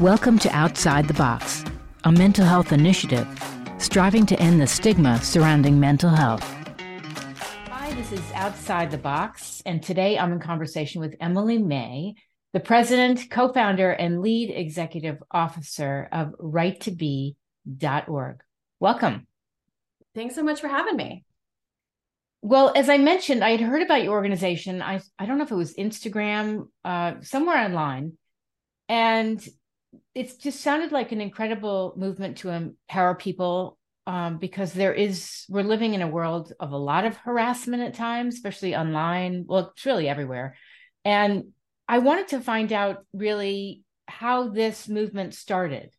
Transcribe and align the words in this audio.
Welcome 0.00 0.40
to 0.40 0.50
Outside 0.50 1.06
the 1.06 1.14
Box, 1.14 1.64
a 2.02 2.10
mental 2.10 2.44
health 2.44 2.72
initiative 2.72 3.28
striving 3.78 4.26
to 4.26 4.36
end 4.40 4.60
the 4.60 4.66
stigma 4.66 5.22
surrounding 5.22 5.78
mental 5.78 6.10
health. 6.10 6.42
Hi, 7.68 7.94
this 7.94 8.10
is 8.10 8.32
Outside 8.34 8.90
the 8.90 8.98
Box, 8.98 9.62
and 9.64 9.80
today 9.80 10.18
I'm 10.18 10.32
in 10.32 10.40
conversation 10.40 11.00
with 11.00 11.14
Emily 11.20 11.58
May, 11.58 12.16
the 12.52 12.58
president, 12.58 13.30
co 13.30 13.52
founder, 13.52 13.92
and 13.92 14.20
lead 14.20 14.50
executive 14.50 15.22
officer 15.30 16.08
of 16.10 16.34
Righttobe.org. 16.40 18.40
Welcome. 18.80 19.28
Thanks 20.12 20.34
so 20.34 20.42
much 20.42 20.60
for 20.60 20.66
having 20.66 20.96
me. 20.96 21.24
Well, 22.42 22.72
as 22.74 22.88
I 22.88 22.98
mentioned, 22.98 23.44
I 23.44 23.50
had 23.50 23.60
heard 23.60 23.82
about 23.82 24.02
your 24.02 24.14
organization. 24.14 24.82
I, 24.82 25.00
I 25.20 25.26
don't 25.26 25.38
know 25.38 25.44
if 25.44 25.52
it 25.52 25.54
was 25.54 25.76
Instagram, 25.76 26.66
uh, 26.84 27.20
somewhere 27.20 27.58
online. 27.58 28.14
And 28.88 29.40
it 30.14 30.38
just 30.38 30.60
sounded 30.60 30.92
like 30.92 31.12
an 31.12 31.20
incredible 31.20 31.94
movement 31.96 32.38
to 32.38 32.50
empower 32.50 33.14
people 33.14 33.78
um, 34.06 34.38
because 34.38 34.72
there 34.72 34.92
is 34.92 35.44
we're 35.48 35.62
living 35.62 35.94
in 35.94 36.02
a 36.02 36.08
world 36.08 36.52
of 36.60 36.72
a 36.72 36.76
lot 36.76 37.04
of 37.04 37.16
harassment 37.16 37.82
at 37.82 37.94
times 37.94 38.34
especially 38.34 38.76
online 38.76 39.44
well 39.46 39.72
it's 39.74 39.86
really 39.86 40.08
everywhere. 40.08 40.56
And 41.04 41.52
i 41.88 41.98
wanted 41.98 42.28
to 42.28 42.40
find 42.40 42.72
out 42.72 43.04
really 43.12 43.82
how 44.06 44.48
this 44.48 44.88
movement 44.88 45.34
started 45.34 45.90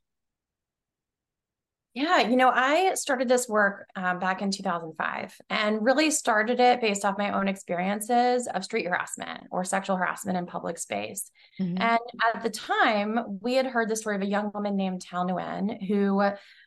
yeah, 1.95 2.19
you 2.27 2.35
know, 2.35 2.51
I 2.53 2.93
started 2.95 3.29
this 3.29 3.47
work 3.47 3.87
um, 3.95 4.19
back 4.19 4.41
in 4.41 4.51
2005 4.51 5.39
and 5.49 5.81
really 5.81 6.11
started 6.11 6.59
it 6.59 6.81
based 6.81 7.05
off 7.05 7.17
my 7.17 7.31
own 7.31 7.47
experiences 7.47 8.49
of 8.53 8.65
street 8.65 8.85
harassment 8.85 9.45
or 9.49 9.63
sexual 9.63 9.95
harassment 9.95 10.37
in 10.37 10.45
public 10.45 10.77
space. 10.77 11.31
Mm-hmm. 11.57 11.81
And 11.81 11.99
at 12.35 12.43
the 12.43 12.49
time, 12.49 13.39
we 13.41 13.53
had 13.53 13.65
heard 13.65 13.87
the 13.87 13.95
story 13.95 14.17
of 14.17 14.21
a 14.21 14.27
young 14.27 14.51
woman 14.53 14.75
named 14.75 15.05
Thao 15.09 15.29
Nguyen 15.29 15.87
who 15.87 16.21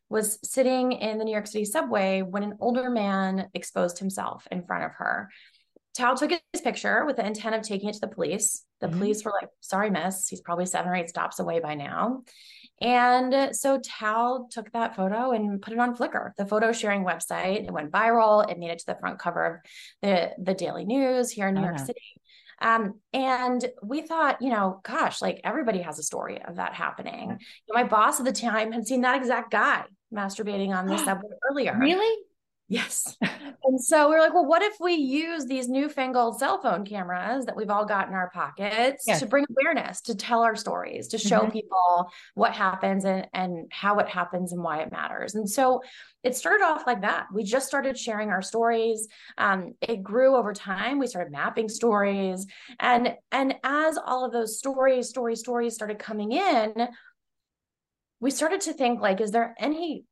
was 0.09 0.39
sitting 0.43 0.93
in 0.93 1.19
the 1.19 1.27
New 1.27 1.33
York 1.33 1.47
City 1.47 1.67
subway 1.67 2.23
when 2.23 2.43
an 2.43 2.55
older 2.59 2.89
man 2.89 3.49
exposed 3.53 3.99
himself 3.99 4.49
in 4.51 4.65
front 4.65 4.85
of 4.85 4.93
her. 4.93 5.29
Thao 5.95 6.19
took 6.19 6.31
his 6.31 6.63
picture 6.63 7.05
with 7.05 7.17
the 7.17 7.27
intent 7.27 7.55
of 7.55 7.61
taking 7.61 7.91
it 7.91 7.95
to 7.95 8.01
the 8.01 8.09
police. 8.09 8.65
The 8.81 8.87
mm-hmm. 8.87 8.99
police 8.99 9.25
were 9.25 9.35
like, 9.39 9.51
sorry, 9.61 9.91
miss, 9.91 10.27
he's 10.29 10.41
probably 10.41 10.65
seven 10.65 10.91
or 10.91 10.95
eight 10.95 11.11
stops 11.11 11.39
away 11.39 11.61
by 11.61 11.75
now. 11.75 12.23
And 12.81 13.57
so 13.57 13.79
Thao 13.79 14.49
took 14.51 14.71
that 14.73 14.95
photo 14.95 15.33
and 15.33 15.61
put 15.61 15.73
it 15.73 15.79
on 15.79 15.97
Flickr, 15.97 16.35
the 16.37 16.47
photo 16.47 16.73
sharing 16.73 17.05
website. 17.05 17.65
It 17.65 17.73
went 17.73 17.91
viral. 17.91 18.49
It 18.51 18.59
made 18.59 18.71
it 18.71 18.79
to 18.81 18.87
the 18.87 18.97
front 19.01 19.19
cover 19.19 19.45
of 19.47 19.57
the, 20.03 20.31
the 20.39 20.55
Daily 20.55 20.85
News 20.85 21.31
here 21.31 21.49
in 21.49 21.55
New. 21.55 21.63
York 21.63 21.79
City. 21.79 22.01
Um, 22.61 23.01
and 23.13 23.65
we 23.83 24.03
thought, 24.03 24.43
you 24.43 24.51
know, 24.51 24.81
gosh, 24.83 25.23
like 25.23 25.41
everybody 25.45 25.81
has 25.83 25.99
a 25.99 26.03
story 26.03 26.43
of 26.43 26.57
that 26.57 26.75
happening. 26.75 27.31
You 27.31 27.75
know, 27.75 27.83
my 27.83 27.85
boss 27.85 28.19
at 28.19 28.27
the 28.27 28.33
time 28.33 28.73
had 28.73 28.87
seen 28.87 29.03
that 29.03 29.17
exact 29.17 29.51
guy 29.51 29.85
masturbating 30.13 30.75
on 30.77 30.87
the 30.87 30.99
subway 31.05 31.31
earlier. 31.51 31.77
Really? 31.79 32.25
Yes. 32.71 33.17
and 33.65 33.83
so 33.83 34.11
we 34.11 34.15
are 34.15 34.21
like, 34.21 34.35
well, 34.35 34.45
what 34.45 34.61
if 34.61 34.75
we 34.79 34.93
use 34.93 35.47
these 35.47 35.69
newfangled 35.69 36.39
cell 36.39 36.61
phone 36.61 36.85
cameras 36.85 37.47
that 37.47 37.57
we've 37.57 37.71
all 37.71 37.87
got 37.87 38.09
in 38.09 38.15
our 38.15 38.31
pockets 38.31 39.05
yes. 39.07 39.21
to 39.21 39.27
bring 39.27 39.47
awareness, 39.51 40.03
to 40.03 40.15
tell 40.15 40.43
our 40.43 40.55
stories, 40.55 41.09
to 41.09 41.19
show 41.19 41.41
mm-hmm. 41.41 41.53
people 41.53 42.11
what 42.35 42.53
happens 42.53 43.07
and, 43.07 43.27
and 43.33 43.73
how 43.73 43.99
it 43.99 44.09
happens 44.09 44.53
and 44.53 44.63
why 44.63 44.83
it 44.83 44.93
matters. 44.93 45.35
And 45.35 45.49
so 45.49 45.81
it 46.23 46.37
started 46.37 46.63
off 46.63 46.87
like 46.87 47.01
that. 47.01 47.29
We 47.33 47.43
just 47.43 47.67
started 47.67 47.99
sharing 47.99 48.29
our 48.29 48.43
stories. 48.43 49.09
Um, 49.39 49.73
it 49.81 50.03
grew 50.03 50.37
over 50.37 50.53
time. 50.53 50.99
We 50.99 51.07
started 51.07 51.33
mapping 51.33 51.71
stories. 51.71 52.47
And, 52.81 53.15
and 53.33 53.55
as 53.65 53.97
all 53.97 54.27
of 54.27 54.33
those 54.33 54.59
stories, 54.59 55.09
stories, 55.09 55.41
stories 55.41 55.75
started 55.75 55.99
coming 55.99 56.33
in, 56.33 56.89
we 58.21 58.31
started 58.31 58.61
to 58.63 58.75
think 58.75 59.01
like, 59.01 59.23
is 59.23 59.31
there 59.31 59.55
any 59.59 60.05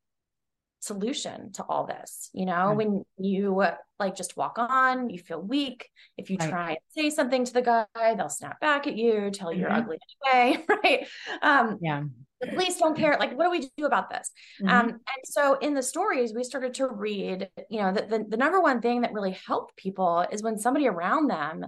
solution 0.81 1.53
to 1.53 1.65
all 1.65 1.87
this 1.87 2.31
you 2.33 2.47
know 2.47 2.69
right. 2.69 2.77
when 2.77 3.05
you 3.19 3.63
like 3.99 4.15
just 4.15 4.37
walk 4.37 4.57
on 4.59 5.11
you 5.11 5.19
feel 5.19 5.41
weak 5.41 5.89
if 6.17 6.31
you 6.31 6.37
right. 6.39 6.51
try 6.51 6.69
and 6.71 6.79
say 6.89 7.11
something 7.11 7.45
to 7.45 7.53
the 7.53 7.63
guy 7.63 7.87
they'll 8.15 8.29
snap 8.29 8.61
back 8.61 8.87
at 8.87 8.97
you 8.97 9.31
tell 9.31 9.53
you 9.53 9.65
mm-hmm. 9.65 9.73
you're 9.73 9.83
ugly 9.83 9.99
anyway 10.35 10.65
right 10.85 11.07
um 11.43 11.79
yeah 11.81 12.03
the 12.41 12.49
police 12.49 12.77
don't 12.77 12.97
care 12.97 13.17
like 13.19 13.37
what 13.37 13.45
do 13.45 13.51
we 13.51 13.69
do 13.77 13.87
about 13.87 14.11
this 14.11 14.31
mm-hmm. 14.61 14.69
um 14.69 14.89
and 14.89 15.25
so 15.25 15.55
in 15.59 15.75
the 15.75 15.83
stories 15.83 16.35
we 16.35 16.45
started 16.45 16.75
to 16.75 16.87
read 16.87 17.49
you 17.71 17.81
know 17.81 17.93
the, 17.93 18.03
the, 18.03 18.25
the 18.29 18.37
number 18.37 18.61
one 18.61 18.81
thing 18.81 19.01
that 19.01 19.13
really 19.13 19.37
helped 19.47 19.77
people 19.77 20.27
is 20.31 20.43
when 20.43 20.59
somebody 20.59 20.87
around 20.87 21.29
them 21.29 21.65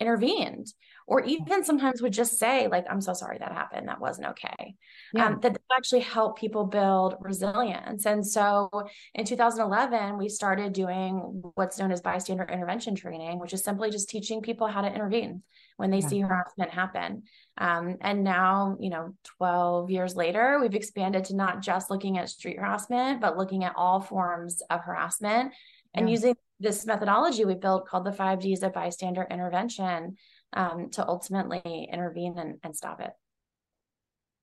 intervened 0.00 0.66
or 1.06 1.22
even 1.22 1.64
sometimes 1.64 2.00
would 2.02 2.12
just 2.12 2.38
say 2.38 2.66
like 2.68 2.84
i'm 2.90 3.00
so 3.00 3.12
sorry 3.12 3.38
that 3.38 3.52
happened. 3.52 3.88
That 3.88 4.00
wasn't 4.00 4.28
okay. 4.28 4.74
Yeah. 5.12 5.26
um, 5.26 5.38
that 5.42 5.58
actually 5.76 6.00
help 6.00 6.38
people 6.38 6.64
build 6.64 7.16
resilience. 7.20 8.06
And 8.06 8.26
so 8.26 8.70
in 9.14 9.24
2011 9.24 10.18
we 10.18 10.28
started 10.28 10.72
doing 10.72 11.42
what's 11.54 11.78
known 11.78 11.92
as 11.92 12.00
bystander 12.00 12.44
intervention 12.44 12.94
training 12.94 13.38
which 13.38 13.52
is 13.52 13.62
simply 13.62 13.90
just 13.90 14.08
teaching 14.08 14.42
people 14.42 14.66
how 14.66 14.82
to 14.82 14.92
intervene 14.92 15.42
when 15.76 15.90
they 15.90 15.98
yeah. 15.98 16.08
see 16.08 16.20
harassment 16.20 16.70
happen. 16.70 17.22
Um, 17.58 17.96
and 18.00 18.24
now 18.24 18.76
you 18.80 18.90
know 18.90 19.14
12 19.38 19.90
years 19.90 20.16
later 20.16 20.58
we've 20.60 20.74
expanded 20.74 21.26
to 21.26 21.36
not 21.36 21.62
just 21.62 21.90
looking 21.90 22.18
at 22.18 22.28
street 22.28 22.58
harassment 22.58 23.20
but 23.20 23.36
looking 23.36 23.64
at 23.64 23.74
all 23.76 24.00
forms 24.00 24.62
of 24.70 24.80
harassment 24.80 25.52
and 25.94 26.08
yeah. 26.08 26.12
using 26.12 26.36
this 26.60 26.86
methodology 26.86 27.44
we 27.44 27.54
built 27.54 27.86
called 27.88 28.04
the 28.04 28.12
five 28.12 28.40
Ds 28.40 28.62
of 28.62 28.72
bystander 28.72 29.26
intervention 29.30 30.16
um, 30.52 30.90
to 30.92 31.06
ultimately 31.06 31.88
intervene 31.92 32.38
and, 32.38 32.58
and 32.62 32.76
stop 32.76 33.00
it. 33.00 33.10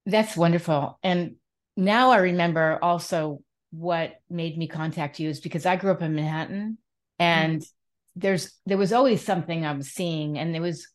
That's 0.05 0.35
wonderful. 0.35 0.99
And 1.03 1.35
now 1.77 2.11
I 2.11 2.17
remember 2.17 2.79
also 2.81 3.41
what 3.71 4.15
made 4.29 4.57
me 4.57 4.67
contact 4.67 5.19
you 5.19 5.29
is 5.29 5.39
because 5.39 5.65
I 5.65 5.77
grew 5.77 5.91
up 5.91 6.01
in 6.01 6.15
Manhattan 6.15 6.77
and 7.19 7.61
mm-hmm. 7.61 8.19
there's 8.19 8.51
there 8.65 8.77
was 8.77 8.93
always 8.93 9.23
something 9.23 9.65
I 9.65 9.73
was 9.73 9.91
seeing 9.91 10.37
and 10.37 10.53
there 10.53 10.61
was 10.61 10.87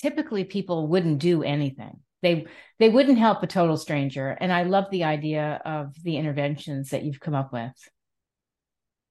typically 0.00 0.44
people 0.44 0.86
wouldn't 0.88 1.18
do 1.18 1.42
anything. 1.42 2.00
They 2.22 2.46
they 2.78 2.88
wouldn't 2.88 3.18
help 3.18 3.42
a 3.42 3.46
total 3.46 3.76
stranger 3.76 4.30
and 4.30 4.52
I 4.52 4.62
love 4.62 4.84
the 4.90 5.04
idea 5.04 5.60
of 5.64 5.94
the 6.02 6.16
interventions 6.16 6.90
that 6.90 7.02
you've 7.02 7.20
come 7.20 7.34
up 7.34 7.52
with. 7.52 7.72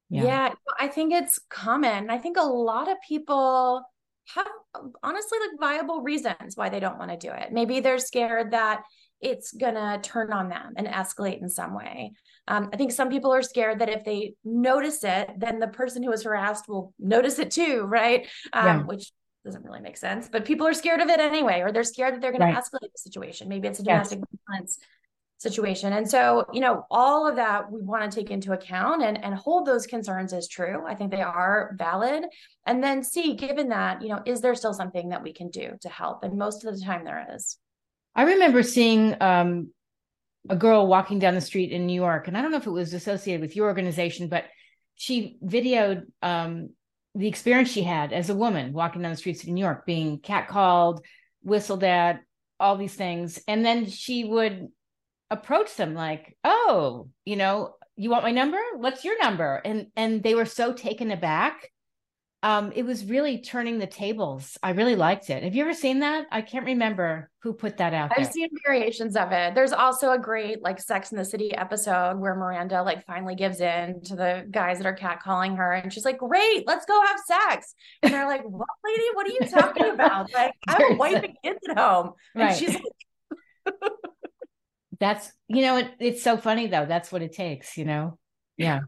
Yeah. 0.09 0.23
yeah, 0.23 0.53
I 0.79 0.87
think 0.87 1.13
it's 1.13 1.39
common. 1.49 2.09
I 2.09 2.17
think 2.17 2.37
a 2.37 2.43
lot 2.43 2.89
of 2.89 2.97
people 3.07 3.83
have 4.35 4.47
honestly 5.01 5.39
like 5.39 5.59
viable 5.59 6.01
reasons 6.01 6.55
why 6.55 6.69
they 6.69 6.79
don't 6.79 6.97
want 6.97 7.11
to 7.11 7.17
do 7.17 7.33
it. 7.33 7.51
Maybe 7.51 7.79
they're 7.79 7.97
scared 7.99 8.51
that 8.51 8.83
it's 9.21 9.53
going 9.53 9.75
to 9.75 9.99
turn 10.01 10.33
on 10.33 10.49
them 10.49 10.73
and 10.75 10.87
escalate 10.87 11.41
in 11.41 11.49
some 11.49 11.73
way. 11.73 12.11
Um, 12.47 12.69
I 12.73 12.77
think 12.77 12.91
some 12.91 13.09
people 13.09 13.33
are 13.33 13.41
scared 13.41 13.79
that 13.79 13.89
if 13.89 14.03
they 14.03 14.35
notice 14.43 15.03
it, 15.03 15.29
then 15.37 15.59
the 15.59 15.67
person 15.67 16.03
who 16.03 16.09
was 16.09 16.23
harassed 16.23 16.67
will 16.67 16.93
notice 16.99 17.39
it 17.39 17.51
too, 17.51 17.83
right? 17.83 18.27
Um, 18.51 18.65
yeah. 18.65 18.83
Which 18.83 19.11
doesn't 19.45 19.63
really 19.63 19.81
make 19.81 19.97
sense, 19.97 20.29
but 20.29 20.45
people 20.45 20.67
are 20.67 20.73
scared 20.73 21.01
of 21.01 21.09
it 21.09 21.19
anyway, 21.19 21.61
or 21.61 21.71
they're 21.71 21.83
scared 21.83 22.13
that 22.13 22.21
they're 22.21 22.31
going 22.31 22.41
right. 22.41 22.55
to 22.55 22.61
escalate 22.61 22.91
the 22.91 22.97
situation. 22.97 23.49
Maybe 23.49 23.67
it's 23.67 23.79
a 23.79 23.83
domestic 23.83 24.19
yes. 24.19 24.39
violence 24.47 24.79
situation. 25.43 25.93
And 25.93 26.09
so, 26.09 26.45
you 26.51 26.61
know, 26.61 26.85
all 26.89 27.27
of 27.27 27.35
that 27.35 27.71
we 27.71 27.81
want 27.81 28.09
to 28.09 28.19
take 28.19 28.31
into 28.31 28.53
account 28.53 29.03
and, 29.03 29.23
and 29.23 29.35
hold 29.35 29.67
those 29.67 29.85
concerns 29.85 30.33
as 30.33 30.47
true. 30.47 30.83
I 30.87 30.95
think 30.95 31.11
they 31.11 31.21
are 31.21 31.75
valid. 31.77 32.23
And 32.65 32.83
then 32.83 33.03
see, 33.03 33.35
given 33.35 33.69
that, 33.69 34.01
you 34.01 34.07
know, 34.07 34.21
is 34.25 34.41
there 34.41 34.55
still 34.55 34.73
something 34.73 35.09
that 35.09 35.21
we 35.21 35.33
can 35.33 35.49
do 35.49 35.73
to 35.81 35.89
help? 35.89 36.23
And 36.23 36.37
most 36.37 36.65
of 36.65 36.73
the 36.73 36.83
time 36.83 37.03
there 37.03 37.27
is. 37.35 37.57
I 38.15 38.23
remember 38.23 38.63
seeing 38.63 39.15
um, 39.21 39.69
a 40.49 40.55
girl 40.55 40.87
walking 40.87 41.19
down 41.19 41.35
the 41.35 41.41
street 41.41 41.71
in 41.71 41.85
New 41.85 41.99
York, 42.01 42.27
and 42.27 42.37
I 42.37 42.41
don't 42.41 42.51
know 42.51 42.57
if 42.57 42.67
it 42.67 42.71
was 42.71 42.93
associated 42.93 43.41
with 43.41 43.55
your 43.55 43.67
organization, 43.67 44.29
but 44.29 44.45
she 44.95 45.37
videoed 45.43 46.03
um, 46.21 46.69
the 47.15 47.27
experience 47.27 47.69
she 47.69 47.83
had 47.83 48.13
as 48.13 48.29
a 48.29 48.35
woman 48.35 48.73
walking 48.73 49.01
down 49.01 49.11
the 49.11 49.17
streets 49.17 49.43
of 49.43 49.49
New 49.49 49.61
York, 49.61 49.85
being 49.85 50.19
catcalled, 50.19 51.01
whistled 51.41 51.83
at, 51.83 52.21
all 52.59 52.77
these 52.77 52.95
things. 52.95 53.39
And 53.47 53.65
then 53.65 53.89
she 53.89 54.23
would 54.23 54.69
approach 55.29 55.75
them 55.75 55.93
like, 55.93 56.37
"Oh, 56.43 57.09
you 57.25 57.35
know, 57.35 57.75
you 57.95 58.09
want 58.09 58.23
my 58.23 58.31
number? 58.31 58.59
What's 58.75 59.03
your 59.03 59.19
number?" 59.21 59.61
And 59.65 59.87
and 59.95 60.23
they 60.23 60.35
were 60.35 60.45
so 60.45 60.73
taken 60.73 61.11
aback. 61.11 61.69
Um, 62.43 62.73
it 62.75 62.83
was 62.83 63.05
really 63.05 63.39
turning 63.41 63.79
the 63.79 63.87
tables. 63.87 64.57
I 64.61 64.71
really 64.71 64.97
liked 64.97 65.29
it. 65.29 65.43
Have 65.43 65.55
you 65.55 65.63
ever 65.63 65.73
seen 65.73 65.99
that? 65.99 66.25
I 66.29 66.41
can't 66.41 66.65
remember 66.65 67.29
who 67.41 67.53
put 67.53 67.77
that 67.77 67.93
out. 67.93 68.11
I've 68.11 68.25
there. 68.25 68.33
seen 68.33 68.49
variations 68.65 69.15
of 69.15 69.31
it. 69.31 69.55
There's 69.55 69.71
also 69.71 70.11
a 70.11 70.19
great 70.19 70.61
like 70.61 70.81
Sex 70.81 71.13
in 71.13 71.17
the 71.17 71.23
City 71.23 71.55
episode 71.55 72.19
where 72.19 72.35
Miranda 72.35 72.83
like 72.83 73.05
finally 73.05 73.35
gives 73.35 73.61
in 73.61 74.01
to 74.03 74.17
the 74.17 74.45
guys 74.51 74.77
that 74.79 74.85
are 74.85 74.95
catcalling 74.95 75.55
her, 75.55 75.71
and 75.71 75.91
she's 75.91 76.03
like, 76.03 76.17
"Great, 76.17 76.67
let's 76.67 76.85
go 76.85 77.01
have 77.05 77.19
sex." 77.25 77.75
And 78.01 78.13
they're 78.13 78.27
like, 78.27 78.43
"What, 78.43 78.67
lady? 78.83 79.03
What 79.13 79.25
are 79.25 79.31
you 79.31 79.49
talking 79.49 79.89
about? 79.93 80.33
Like, 80.33 80.53
I 80.67 80.73
have 80.73 80.91
a 80.91 80.95
wife 80.95 81.23
and 81.23 81.37
kids 81.41 81.59
at 81.69 81.77
home." 81.77 82.11
And 82.35 82.43
right. 82.43 82.57
she's 82.57 82.73
like, 82.73 82.83
that's 85.03 85.31
you 85.47 85.61
know 85.61 85.77
it, 85.77 85.91
it's 85.99 86.23
so 86.23 86.37
funny 86.37 86.67
though. 86.67 86.85
That's 86.85 87.11
what 87.11 87.21
it 87.21 87.33
takes 87.33 87.77
you 87.77 87.85
know? 87.85 88.17
Yeah. 88.57 88.79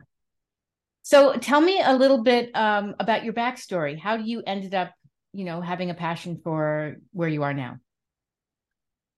So 1.02 1.36
tell 1.36 1.62
me 1.62 1.82
a 1.84 1.96
little 1.96 2.24
bit 2.24 2.56
um, 2.56 2.96
about 3.00 3.24
your 3.24 3.34
backstory. 3.34 4.00
How 4.00 4.18
do 4.18 4.24
you 4.24 4.42
ended 4.46 4.74
up 4.74 4.92
you 5.34 5.46
know 5.46 5.62
having 5.62 5.90
a 5.90 5.94
passion 5.94 6.40
for 6.44 6.96
where 7.12 7.30
you 7.30 7.44
are 7.44 7.54
now? 7.54 7.78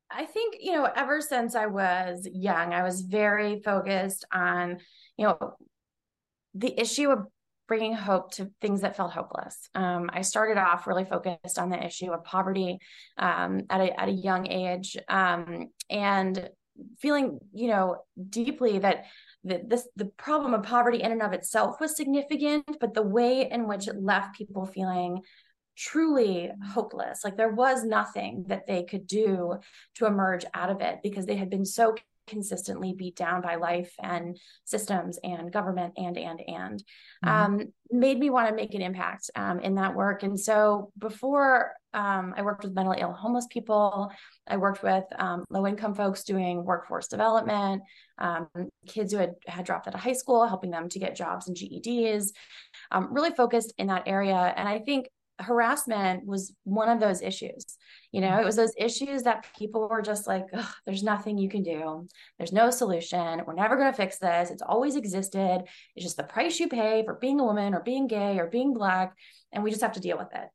I 0.09 0.25
think, 0.25 0.55
you 0.61 0.71
know, 0.71 0.85
ever 0.95 1.19
since 1.21 1.53
I 1.53 1.65
was 1.65 2.27
young, 2.31 2.73
I 2.73 2.83
was 2.83 3.01
very 3.01 3.61
focused 3.63 4.23
on, 4.31 4.77
you 5.17 5.27
know, 5.27 5.55
the 6.55 6.79
issue 6.79 7.09
of 7.09 7.27
bringing 7.67 7.93
hope 7.93 8.31
to 8.35 8.49
things 8.61 8.81
that 8.81 8.95
felt 8.95 9.11
hopeless. 9.11 9.69
Um, 9.75 10.09
I 10.13 10.21
started 10.21 10.57
off 10.57 10.87
really 10.87 11.03
focused 11.03 11.59
on 11.59 11.69
the 11.69 11.85
issue 11.85 12.11
of 12.11 12.23
poverty 12.23 12.79
um, 13.17 13.63
at, 13.69 13.81
a, 13.81 13.99
at 13.99 14.07
a 14.07 14.13
young 14.13 14.47
age. 14.47 14.95
Um, 15.09 15.67
and 15.89 16.49
feeling, 16.99 17.39
you 17.53 17.67
know, 17.67 17.97
deeply 18.29 18.79
that 18.79 19.05
the, 19.43 19.61
this 19.65 19.87
the 19.95 20.05
problem 20.05 20.53
of 20.53 20.63
poverty 20.63 21.01
in 21.01 21.11
and 21.11 21.21
of 21.21 21.33
itself 21.33 21.79
was 21.79 21.95
significant, 21.95 22.65
but 22.79 22.93
the 22.93 23.03
way 23.03 23.49
in 23.49 23.67
which 23.67 23.87
it 23.87 24.01
left 24.01 24.35
people 24.35 24.65
feeling 24.65 25.21
truly 25.77 26.49
hopeless. 26.73 27.23
Like 27.23 27.37
there 27.37 27.53
was 27.53 27.83
nothing 27.83 28.45
that 28.47 28.65
they 28.67 28.83
could 28.83 29.05
do 29.07 29.55
to 29.95 30.05
emerge 30.05 30.43
out 30.53 30.71
of 30.71 30.81
it 30.81 30.99
because 31.03 31.25
they 31.25 31.35
had 31.35 31.49
been 31.49 31.65
so 31.65 31.95
consistently 32.27 32.93
beat 32.93 33.15
down 33.15 33.41
by 33.41 33.55
life 33.55 33.93
and 34.01 34.37
systems 34.65 35.17
and 35.23 35.51
government 35.51 35.93
and 35.97 36.17
and 36.17 36.41
and 36.47 36.83
mm-hmm. 37.25 37.29
um, 37.29 37.61
made 37.89 38.19
me 38.19 38.29
want 38.29 38.49
to 38.49 38.55
make 38.55 38.73
an 38.73 38.81
impact 38.81 39.31
um, 39.35 39.59
in 39.59 39.75
that 39.75 39.95
work. 39.95 40.23
And 40.23 40.39
so 40.39 40.91
before 40.97 41.73
um, 41.93 42.33
i 42.37 42.41
worked 42.41 42.63
with 42.63 42.75
mentally 42.75 42.99
ill 42.99 43.13
homeless 43.13 43.47
people. 43.49 44.11
I 44.45 44.57
worked 44.57 44.83
with 44.83 45.05
um, 45.17 45.45
low 45.49 45.65
income 45.65 45.95
folks 45.95 46.23
doing 46.23 46.63
workforce 46.63 47.07
development 47.07 47.81
um, 48.19 48.47
kids 48.87 49.13
who 49.13 49.19
had, 49.19 49.35
had 49.47 49.65
dropped 49.65 49.87
out 49.87 49.95
of 49.95 49.99
high 50.01 50.13
school 50.13 50.45
helping 50.45 50.71
them 50.71 50.89
to 50.89 50.99
get 50.99 51.15
jobs 51.15 51.47
and 51.47 51.55
geds 51.55 52.33
um, 52.91 53.07
really 53.11 53.31
focused 53.31 53.73
in 53.77 53.87
that 53.87 54.03
area. 54.05 54.53
And 54.55 54.67
i 54.67 54.79
think 54.79 55.07
harassment 55.39 56.25
was 56.25 56.53
one 56.63 56.89
of 56.89 56.99
those 56.99 57.21
issues. 57.21 57.77
You 58.11 58.21
know, 58.21 58.39
it 58.39 58.45
was 58.45 58.55
those 58.55 58.73
issues 58.77 59.23
that 59.23 59.45
people 59.57 59.87
were 59.87 60.01
just 60.01 60.27
like, 60.27 60.45
there's 60.85 61.03
nothing 61.03 61.37
you 61.37 61.49
can 61.49 61.63
do. 61.63 62.07
There's 62.37 62.53
no 62.53 62.69
solution. 62.69 63.41
We're 63.45 63.53
never 63.53 63.75
going 63.75 63.91
to 63.91 63.97
fix 63.97 64.17
this. 64.17 64.49
It's 64.49 64.61
always 64.61 64.95
existed. 64.95 65.63
It's 65.95 66.05
just 66.05 66.17
the 66.17 66.23
price 66.23 66.59
you 66.59 66.67
pay 66.67 67.03
for 67.05 67.15
being 67.15 67.39
a 67.39 67.45
woman 67.45 67.73
or 67.73 67.81
being 67.81 68.07
gay 68.07 68.39
or 68.39 68.47
being 68.47 68.73
Black. 68.73 69.13
And 69.51 69.63
we 69.63 69.69
just 69.69 69.81
have 69.81 69.93
to 69.93 69.99
deal 69.99 70.17
with 70.17 70.29
it. 70.33 70.49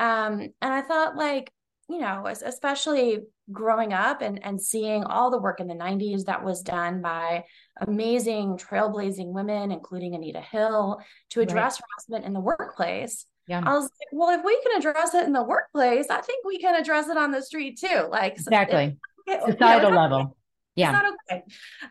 Um, 0.00 0.40
and 0.62 0.72
I 0.72 0.82
thought, 0.82 1.16
like, 1.16 1.50
you 1.88 1.98
know, 1.98 2.26
especially 2.26 3.20
growing 3.50 3.94
up 3.94 4.20
and, 4.20 4.44
and 4.44 4.60
seeing 4.60 5.04
all 5.04 5.30
the 5.30 5.40
work 5.40 5.58
in 5.58 5.66
the 5.66 5.74
90s 5.74 6.26
that 6.26 6.44
was 6.44 6.60
done 6.60 7.00
by 7.00 7.44
amazing 7.80 8.58
trailblazing 8.58 9.32
women, 9.32 9.72
including 9.72 10.14
Anita 10.14 10.40
Hill, 10.40 11.00
to 11.30 11.40
address 11.40 11.80
right. 11.80 11.86
harassment 11.96 12.26
in 12.26 12.34
the 12.34 12.40
workplace 12.40 13.24
yeah. 13.48 13.62
I 13.64 13.74
was 13.74 13.84
like, 13.84 14.08
well, 14.12 14.38
if 14.38 14.44
we 14.44 14.60
can 14.62 14.78
address 14.78 15.14
it 15.14 15.26
in 15.26 15.32
the 15.32 15.42
workplace, 15.42 16.06
I 16.10 16.20
think 16.20 16.44
we 16.44 16.58
can 16.58 16.74
address 16.74 17.08
it 17.08 17.16
on 17.16 17.30
the 17.30 17.42
street 17.42 17.78
too. 17.80 18.08
Like 18.10 18.34
exactly 18.34 18.98
it, 19.26 19.40
societal 19.44 19.90
level. 19.90 20.36
Yeah. 20.76 21.02
okay. 21.30 21.42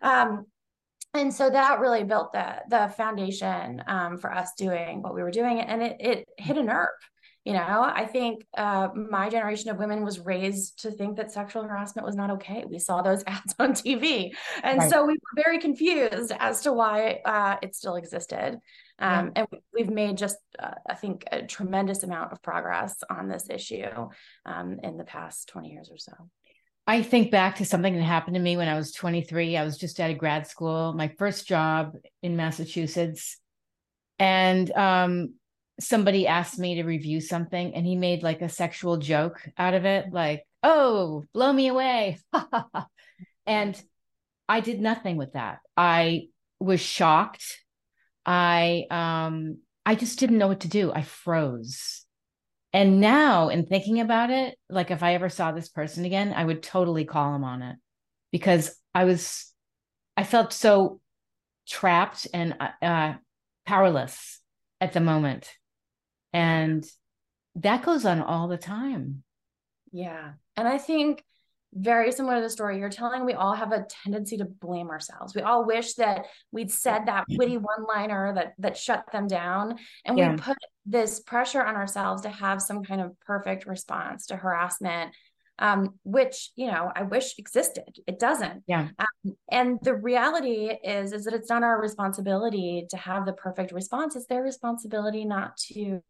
Um, 0.02 0.46
and 1.14 1.34
so 1.34 1.50
that 1.50 1.80
really 1.80 2.04
built 2.04 2.32
the 2.32 2.58
the 2.70 2.94
foundation 2.96 3.84
um, 3.88 4.18
for 4.18 4.32
us 4.32 4.52
doing 4.58 5.02
what 5.02 5.16
we 5.16 5.24
were 5.24 5.32
doing, 5.32 5.60
and 5.60 5.82
it 5.82 5.98
it 6.00 6.28
hit 6.38 6.58
a 6.58 6.64
nerve. 6.64 6.88
You 7.44 7.54
know, 7.54 7.82
I 7.82 8.06
think 8.06 8.46
uh, 8.58 8.90
my 8.94 9.30
generation 9.30 9.72
of 9.72 9.78
women 9.78 10.04
was 10.04 10.20
raised 10.20 10.82
to 10.82 10.92
think 10.92 11.16
that 11.16 11.32
sexual 11.32 11.64
harassment 11.64 12.06
was 12.06 12.16
not 12.16 12.30
okay. 12.32 12.66
We 12.70 12.78
saw 12.78 13.02
those 13.02 13.24
ads 13.28 13.56
on 13.58 13.74
TV, 13.74 14.32
and 14.64 14.80
right. 14.80 14.90
so 14.90 15.06
we 15.06 15.14
were 15.14 15.44
very 15.44 15.60
confused 15.60 16.34
as 16.38 16.62
to 16.62 16.74
why 16.74 17.22
uh, 17.26 17.56
it 17.62 17.74
still 17.74 17.96
existed. 17.96 18.60
Um, 19.00 19.32
yeah. 19.36 19.46
And 19.52 19.62
we've 19.74 19.90
made 19.90 20.18
just, 20.18 20.38
uh, 20.58 20.72
I 20.88 20.96
think, 20.96 21.26
a 21.32 21.44
tremendous 21.44 22.04
amount 22.04 22.32
of 22.32 22.42
progress 22.42 22.96
on 23.10 23.30
this 23.30 23.50
issue 23.50 23.86
um, 24.46 24.80
in 24.84 24.98
the 24.98 25.04
past 25.04 25.50
20 25.50 25.70
years 25.70 25.90
or 25.92 25.98
so. 25.98 26.14
I 26.90 27.04
think 27.04 27.32
back 27.32 27.58
to 27.58 27.66
something 27.66 27.96
that 27.96 28.04
happened 28.04 28.36
to 28.36 28.42
me 28.42 28.56
when 28.56 28.70
I 28.70 28.76
was 28.76 28.94
23. 28.94 29.58
I 29.58 29.66
was 29.66 29.78
just 29.78 30.00
out 30.00 30.10
of 30.10 30.18
grad 30.18 30.48
school, 30.48 30.94
my 30.94 31.10
first 31.18 31.48
job 31.48 31.94
in 32.24 32.38
Massachusetts. 32.38 33.38
And 34.20 34.72
um, 34.72 35.34
somebody 35.82 36.28
asked 36.28 36.58
me 36.58 36.76
to 36.76 36.84
review 36.84 37.20
something, 37.20 37.76
and 37.76 37.86
he 37.86 37.96
made 37.96 38.24
like 38.24 38.42
a 38.42 38.50
sexual 38.50 38.98
joke 38.98 39.48
out 39.58 39.74
of 39.74 39.86
it, 39.86 40.14
like, 40.14 40.44
oh, 40.64 41.26
blow 41.34 41.52
me 41.52 41.68
away. 41.68 42.20
and 43.46 43.80
I 44.48 44.62
did 44.62 44.80
nothing 44.80 45.18
with 45.18 45.34
that. 45.34 45.60
I 45.76 46.30
was 46.60 46.80
shocked 46.80 47.60
I 48.28 48.86
um 48.92 49.60
I 49.86 49.96
just 49.96 50.20
didn't 50.20 50.38
know 50.38 50.50
what 50.50 50.60
to 50.62 50.68
do. 50.68 50.92
I 50.94 51.02
froze. 51.02 52.06
And 52.74 53.00
now 53.00 53.48
in 53.48 53.66
thinking 53.66 54.02
about 54.02 54.30
it, 54.30 54.58
like 54.70 54.92
if 54.92 55.02
I 55.02 55.14
ever 55.14 55.30
saw 55.30 55.54
this 55.54 55.70
person 55.70 56.04
again, 56.04 56.34
I 56.34 56.44
would 56.44 56.62
totally 56.62 57.06
call 57.06 57.34
him 57.34 57.46
on 57.46 57.62
it 57.62 57.78
because 58.32 58.78
I 58.94 59.06
was 59.06 59.52
I 60.18 60.26
felt 60.26 60.52
so 60.52 61.00
trapped 61.68 62.28
and 62.34 62.56
uh, 62.60 62.86
uh 62.86 63.14
powerless 63.66 64.42
at 64.82 64.94
the 64.94 65.00
moment. 65.00 65.50
And 66.34 66.86
that 67.56 67.84
goes 67.84 68.06
on 68.06 68.22
all 68.22 68.48
the 68.48 68.58
time. 68.58 69.24
Yeah. 69.92 70.34
And 70.56 70.68
I 70.68 70.78
think 70.78 71.24
very 71.74 72.12
similar 72.12 72.36
to 72.38 72.42
the 72.42 72.50
story 72.50 72.80
you're 72.80 72.90
telling, 72.90 73.26
we 73.26 73.34
all 73.34 73.54
have 73.54 73.72
a 73.72 73.86
tendency 74.04 74.38
to 74.38 74.46
blame 74.46 74.90
ourselves. 74.90 75.36
We 75.36 75.42
all 75.42 75.66
wish 75.66 75.96
that 75.96 76.26
we'd 76.52 76.72
said 76.72 77.06
that 77.06 77.26
witty 77.30 77.58
one-liner 77.58 78.34
that 78.36 78.54
that 78.60 78.78
shut 78.78 79.06
them 79.12 79.28
down. 79.28 79.78
And 80.06 80.18
yeah. 80.18 80.32
we 80.32 80.38
put 80.38 80.58
this 80.86 81.20
pressure 81.20 81.64
on 81.64 81.76
ourselves 81.76 82.22
to 82.24 82.30
have 82.30 82.62
some 82.62 82.84
kind 82.84 83.02
of 83.02 83.20
perfect 83.22 83.66
response 83.66 84.28
to 84.28 84.38
harassment. 84.38 85.14
Um, 85.60 85.96
which 86.04 86.52
you 86.56 86.68
know 86.68 86.92
I 86.96 87.02
wish 87.02 87.34
existed. 87.40 87.98
It 88.06 88.20
doesn't. 88.20 88.62
Yeah. 88.68 88.90
Um, 89.00 89.36
and 89.52 89.80
the 89.82 89.96
reality 89.96 90.70
is, 90.84 91.14
is 91.14 91.24
that 91.24 91.34
it's 91.34 91.50
not 91.50 91.64
our 91.64 91.82
responsibility 91.82 92.86
to 92.92 92.98
have 92.98 93.26
the 93.26 93.34
perfect 93.34 93.72
response. 93.72 94.16
It's 94.16 94.28
their 94.28 94.44
responsibility 94.44 95.26
not 95.26 95.58
to 95.72 96.04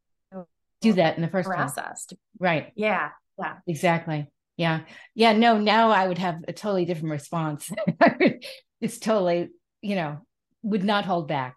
do 0.81 0.94
that 0.94 1.15
in 1.15 1.21
the 1.21 1.30
first 1.30 1.48
harass 1.48 1.75
place. 1.75 1.86
us. 1.86 2.06
To, 2.07 2.18
right. 2.39 2.74
Yeah. 2.75 3.09
Yeah. 3.39 3.54
Exactly. 3.68 4.30
Yeah. 4.57 4.81
Yeah. 5.13 5.33
No, 5.33 5.57
now 5.57 5.92
I 5.92 6.07
would 6.07 6.18
have 6.18 6.44
a 6.48 6.54
totally 6.54 6.86
different 6.86 7.12
response. 7.12 7.71
it's 8.81 9.00
totally, 9.00 9.50
you 9.81 9.95
know, 9.95 10.25
would 10.63 10.83
not 10.83 11.06
hold 11.06 11.27
back. 11.27 11.56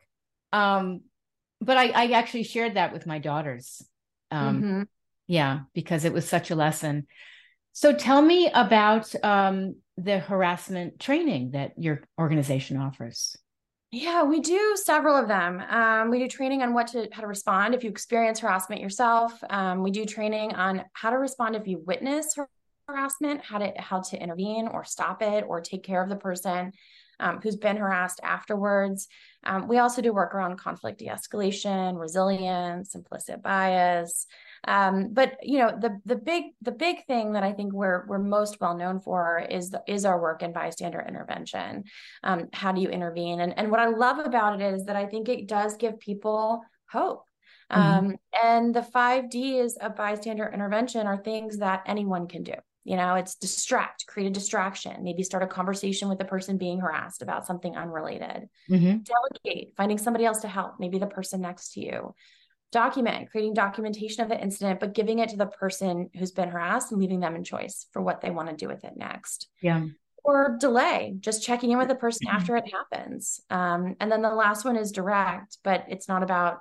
Um, 0.52 1.00
but 1.60 1.76
I, 1.76 1.88
I 1.88 2.06
actually 2.12 2.44
shared 2.44 2.74
that 2.74 2.92
with 2.92 3.06
my 3.06 3.18
daughters. 3.18 3.82
Um, 4.30 4.56
mm-hmm. 4.56 4.82
yeah, 5.26 5.60
because 5.74 6.04
it 6.04 6.12
was 6.12 6.28
such 6.28 6.50
a 6.50 6.54
lesson. 6.54 7.06
So 7.72 7.94
tell 7.94 8.20
me 8.20 8.50
about 8.52 9.12
um, 9.24 9.76
the 9.96 10.18
harassment 10.18 10.98
training 10.98 11.52
that 11.52 11.72
your 11.76 12.02
organization 12.18 12.76
offers. 12.76 13.36
Yeah, 13.92 14.22
we 14.22 14.40
do 14.40 14.76
several 14.76 15.16
of 15.16 15.26
them. 15.26 15.60
Um, 15.68 16.10
we 16.10 16.20
do 16.20 16.28
training 16.28 16.62
on 16.62 16.74
what 16.74 16.88
to 16.88 17.08
how 17.10 17.22
to 17.22 17.26
respond 17.26 17.74
if 17.74 17.82
you 17.82 17.90
experience 17.90 18.38
harassment 18.38 18.80
yourself. 18.80 19.32
Um, 19.50 19.82
we 19.82 19.90
do 19.90 20.04
training 20.04 20.54
on 20.54 20.84
how 20.92 21.10
to 21.10 21.18
respond 21.18 21.56
if 21.56 21.66
you 21.66 21.82
witness 21.84 22.36
harassment, 22.90 23.44
how 23.44 23.58
to 23.58 23.72
how 23.76 24.00
to 24.00 24.22
intervene 24.22 24.68
or 24.68 24.84
stop 24.84 25.22
it 25.22 25.44
or 25.46 25.60
take 25.60 25.82
care 25.82 26.02
of 26.02 26.08
the 26.08 26.16
person 26.16 26.72
um, 27.20 27.40
who's 27.42 27.56
been 27.56 27.76
harassed 27.76 28.20
afterwards. 28.22 29.06
Um, 29.44 29.68
we 29.68 29.78
also 29.78 30.02
do 30.02 30.12
work 30.12 30.34
around 30.34 30.58
conflict 30.58 30.98
de-escalation, 30.98 31.98
resilience, 31.98 32.94
implicit 32.94 33.42
bias. 33.42 34.26
Um, 34.66 35.10
but 35.12 35.38
you 35.42 35.58
know, 35.58 35.76
the 35.78 36.00
the 36.04 36.16
big 36.16 36.44
the 36.60 36.72
big 36.72 37.06
thing 37.06 37.32
that 37.32 37.42
I 37.42 37.52
think 37.52 37.72
we're 37.72 38.04
we're 38.06 38.18
most 38.18 38.60
well 38.60 38.76
known 38.76 39.00
for 39.00 39.38
is 39.38 39.70
the, 39.70 39.82
is 39.86 40.04
our 40.04 40.20
work 40.20 40.42
in 40.42 40.52
bystander 40.52 41.04
intervention. 41.06 41.84
Um, 42.22 42.48
how 42.52 42.72
do 42.72 42.80
you 42.80 42.88
intervene? 42.88 43.40
And 43.40 43.56
and 43.58 43.70
what 43.70 43.80
I 43.80 43.88
love 43.88 44.18
about 44.18 44.60
it 44.60 44.74
is 44.74 44.84
that 44.86 44.96
I 44.96 45.06
think 45.06 45.28
it 45.28 45.46
does 45.46 45.76
give 45.76 45.98
people 45.98 46.62
hope. 46.90 47.24
Mm-hmm. 47.72 47.80
Um, 47.80 48.16
and 48.42 48.74
the 48.74 48.82
five 48.82 49.30
D's 49.30 49.76
of 49.76 49.96
bystander 49.96 50.50
intervention 50.52 51.06
are 51.06 51.22
things 51.22 51.58
that 51.58 51.82
anyone 51.86 52.26
can 52.26 52.42
do. 52.42 52.54
You 52.84 52.96
know, 52.96 53.14
it's 53.14 53.34
distract, 53.34 54.06
create 54.06 54.28
a 54.28 54.30
distraction, 54.30 55.04
maybe 55.04 55.22
start 55.22 55.42
a 55.42 55.46
conversation 55.46 56.08
with 56.08 56.18
the 56.18 56.24
person 56.24 56.56
being 56.56 56.80
harassed 56.80 57.20
about 57.20 57.46
something 57.46 57.76
unrelated. 57.76 58.48
Mm-hmm. 58.70 58.98
Delegate, 59.02 59.74
finding 59.76 59.98
somebody 59.98 60.24
else 60.24 60.40
to 60.40 60.48
help, 60.48 60.80
maybe 60.80 60.98
the 60.98 61.06
person 61.06 61.42
next 61.42 61.74
to 61.74 61.80
you. 61.80 62.14
Document, 62.72 63.30
creating 63.30 63.52
documentation 63.52 64.22
of 64.22 64.30
the 64.30 64.40
incident, 64.40 64.80
but 64.80 64.94
giving 64.94 65.18
it 65.18 65.28
to 65.30 65.36
the 65.36 65.46
person 65.46 66.08
who's 66.16 66.30
been 66.30 66.48
harassed 66.48 66.90
and 66.90 67.00
leaving 67.00 67.20
them 67.20 67.36
in 67.36 67.44
choice 67.44 67.86
for 67.92 68.00
what 68.00 68.22
they 68.22 68.30
want 68.30 68.48
to 68.48 68.56
do 68.56 68.68
with 68.68 68.82
it 68.84 68.96
next. 68.96 69.48
Yeah. 69.60 69.84
Or 70.22 70.56
delay, 70.58 71.16
just 71.20 71.42
checking 71.42 71.72
in 71.72 71.78
with 71.78 71.88
the 71.88 71.94
person 71.94 72.28
mm-hmm. 72.28 72.36
after 72.36 72.56
it 72.56 72.72
happens. 72.72 73.40
Um, 73.50 73.96
and 74.00 74.10
then 74.10 74.22
the 74.22 74.32
last 74.34 74.64
one 74.64 74.76
is 74.76 74.92
direct, 74.92 75.58
but 75.64 75.84
it's 75.88 76.08
not 76.08 76.22
about 76.22 76.60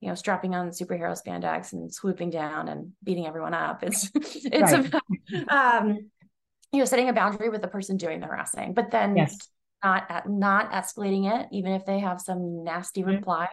you 0.00 0.08
know, 0.08 0.14
strapping 0.14 0.54
on 0.54 0.70
superhero 0.70 1.16
spandex 1.16 1.72
and 1.72 1.92
swooping 1.92 2.30
down 2.30 2.68
and 2.68 2.92
beating 3.04 3.26
everyone 3.26 3.54
up. 3.54 3.82
It's 3.86 4.10
it's 4.14 4.72
right. 4.72 4.86
about 4.86 5.02
um, 5.48 6.10
you 6.72 6.78
know, 6.78 6.84
setting 6.84 7.08
a 7.08 7.12
boundary 7.12 7.48
with 7.48 7.62
the 7.62 7.68
person 7.68 7.96
doing 7.96 8.20
the 8.20 8.26
harassing, 8.26 8.74
but 8.74 8.90
then 8.90 9.16
yes. 9.16 9.36
not 9.84 10.28
not 10.28 10.72
escalating 10.72 11.30
it, 11.32 11.48
even 11.52 11.72
if 11.72 11.84
they 11.84 11.98
have 11.98 12.20
some 12.20 12.64
nasty 12.64 13.02
mm-hmm. 13.02 13.10
reply. 13.10 13.48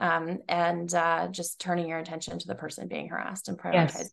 Um, 0.00 0.38
and 0.48 0.94
uh, 0.94 1.26
just 1.28 1.60
turning 1.60 1.88
your 1.88 1.98
attention 1.98 2.38
to 2.38 2.46
the 2.46 2.54
person 2.54 2.86
being 2.86 3.08
harassed 3.08 3.48
and 3.48 3.58
prioritizing. 3.58 3.96
Yes. 3.96 4.10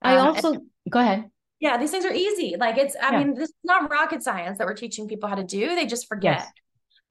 I 0.00 0.16
uh, 0.16 0.26
also 0.26 0.52
and, 0.52 0.62
go 0.88 1.00
ahead. 1.00 1.28
Yeah, 1.58 1.76
these 1.76 1.90
things 1.90 2.04
are 2.04 2.12
easy. 2.12 2.54
Like 2.58 2.78
it's, 2.78 2.94
I 2.94 3.10
yeah. 3.10 3.18
mean, 3.18 3.34
this 3.34 3.48
is 3.48 3.54
not 3.64 3.90
rocket 3.90 4.22
science 4.22 4.58
that 4.58 4.66
we're 4.66 4.74
teaching 4.74 5.08
people 5.08 5.28
how 5.28 5.34
to 5.34 5.44
do. 5.44 5.74
They 5.74 5.86
just 5.86 6.06
forget. 6.06 6.38
Yes. 6.38 6.52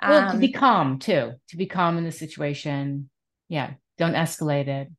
Well, 0.02 0.30
um, 0.30 0.32
to 0.32 0.38
be 0.40 0.52
calm 0.54 1.00
too, 1.00 1.34
to 1.50 1.58
be 1.58 1.66
calm 1.66 1.98
in 1.98 2.06
the 2.06 2.12
situation. 2.12 3.10
Yeah. 3.50 3.74
Don't 3.98 4.14
escalate 4.14 4.68
it. 4.68 4.90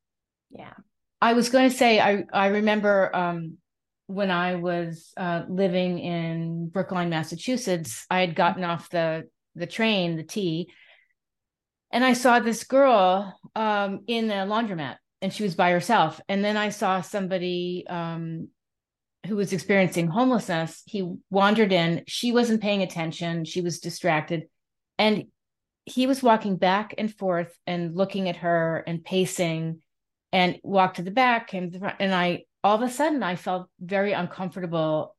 Yeah. 0.50 0.74
I 1.22 1.32
was 1.32 1.48
going 1.48 1.70
to 1.70 1.76
say, 1.76 2.00
I, 2.00 2.24
I 2.32 2.48
remember 2.48 3.14
um, 3.14 3.56
when 4.06 4.30
I 4.30 4.56
was 4.56 5.12
uh, 5.16 5.44
living 5.48 5.98
in 5.98 6.68
Brookline, 6.68 7.10
Massachusetts, 7.10 8.04
I 8.10 8.20
had 8.20 8.34
gotten 8.34 8.64
off 8.64 8.90
the, 8.90 9.28
the 9.54 9.66
train, 9.66 10.16
the 10.16 10.22
T, 10.22 10.70
and 11.92 12.04
I 12.04 12.12
saw 12.12 12.38
this 12.38 12.64
girl 12.64 13.38
um, 13.54 14.00
in 14.06 14.30
a 14.30 14.46
laundromat 14.46 14.96
and 15.22 15.32
she 15.32 15.42
was 15.42 15.54
by 15.54 15.70
herself. 15.72 16.20
And 16.28 16.44
then 16.44 16.56
I 16.56 16.70
saw 16.70 17.00
somebody 17.00 17.84
um, 17.88 18.48
who 19.26 19.36
was 19.36 19.52
experiencing 19.52 20.06
homelessness. 20.06 20.82
He 20.86 21.14
wandered 21.30 21.72
in. 21.72 22.04
She 22.06 22.32
wasn't 22.32 22.62
paying 22.62 22.82
attention. 22.82 23.44
She 23.44 23.60
was 23.60 23.80
distracted. 23.80 24.44
And 24.98 25.24
he 25.84 26.06
was 26.06 26.22
walking 26.22 26.56
back 26.56 26.94
and 26.98 27.12
forth 27.12 27.56
and 27.66 27.96
looking 27.96 28.28
at 28.28 28.36
her 28.36 28.84
and 28.86 29.04
pacing 29.04 29.80
and 30.32 30.58
walked 30.62 30.96
to 30.96 31.02
the 31.02 31.10
back, 31.10 31.48
came 31.48 31.66
to 31.66 31.70
the 31.72 31.78
front. 31.78 31.96
And 32.00 32.14
I, 32.14 32.44
all 32.62 32.76
of 32.76 32.82
a 32.82 32.90
sudden, 32.90 33.22
I 33.22 33.36
felt 33.36 33.68
very 33.80 34.12
uncomfortable 34.12 35.16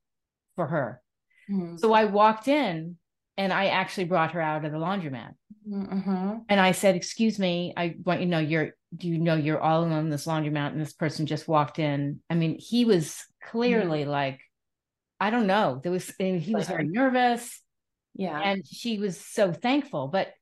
for 0.56 0.68
her. 0.68 1.02
Mm-hmm. 1.50 1.78
So 1.78 1.94
I 1.94 2.06
walked 2.06 2.48
in 2.48 2.98
and 3.38 3.52
I 3.52 3.68
actually 3.68 4.06
brought 4.06 4.32
her 4.32 4.42
out 4.42 4.66
of 4.66 4.72
the 4.72 4.78
laundromat. 4.78 5.34
Mm-hmm. 5.68 6.34
And 6.50 6.60
I 6.60 6.72
said, 6.72 6.96
"Excuse 6.96 7.40
me, 7.40 7.74
I 7.76 7.96
want 8.04 8.20
you 8.20 8.26
to 8.26 8.32
know 8.32 8.40
you're. 8.40 8.72
Do 8.96 9.08
you 9.08 9.18
know 9.18 9.36
you're 9.36 9.60
all 9.60 9.84
alone 9.84 10.06
in 10.06 10.10
this 10.10 10.26
laundromat?" 10.26 10.72
And 10.72 10.82
this 10.82 10.94
person 10.94 11.26
just 11.26 11.48
walked 11.48 11.80
in. 11.80 12.20
I 12.30 12.36
mean, 12.36 12.58
he 12.60 12.86
was 12.86 13.24
clearly 13.44 14.02
mm-hmm. 14.02 14.10
like, 14.10 14.40
I 15.20 15.30
don't 15.30 15.48
know. 15.48 15.80
There 15.82 15.92
was 15.92 16.10
he 16.18 16.54
was 16.54 16.68
very 16.68 16.88
nervous. 16.88 17.62
Yeah, 18.16 18.40
and 18.40 18.66
she 18.68 18.98
was 18.98 19.20
so 19.20 19.54
thankful. 19.54 20.08
But 20.08 20.34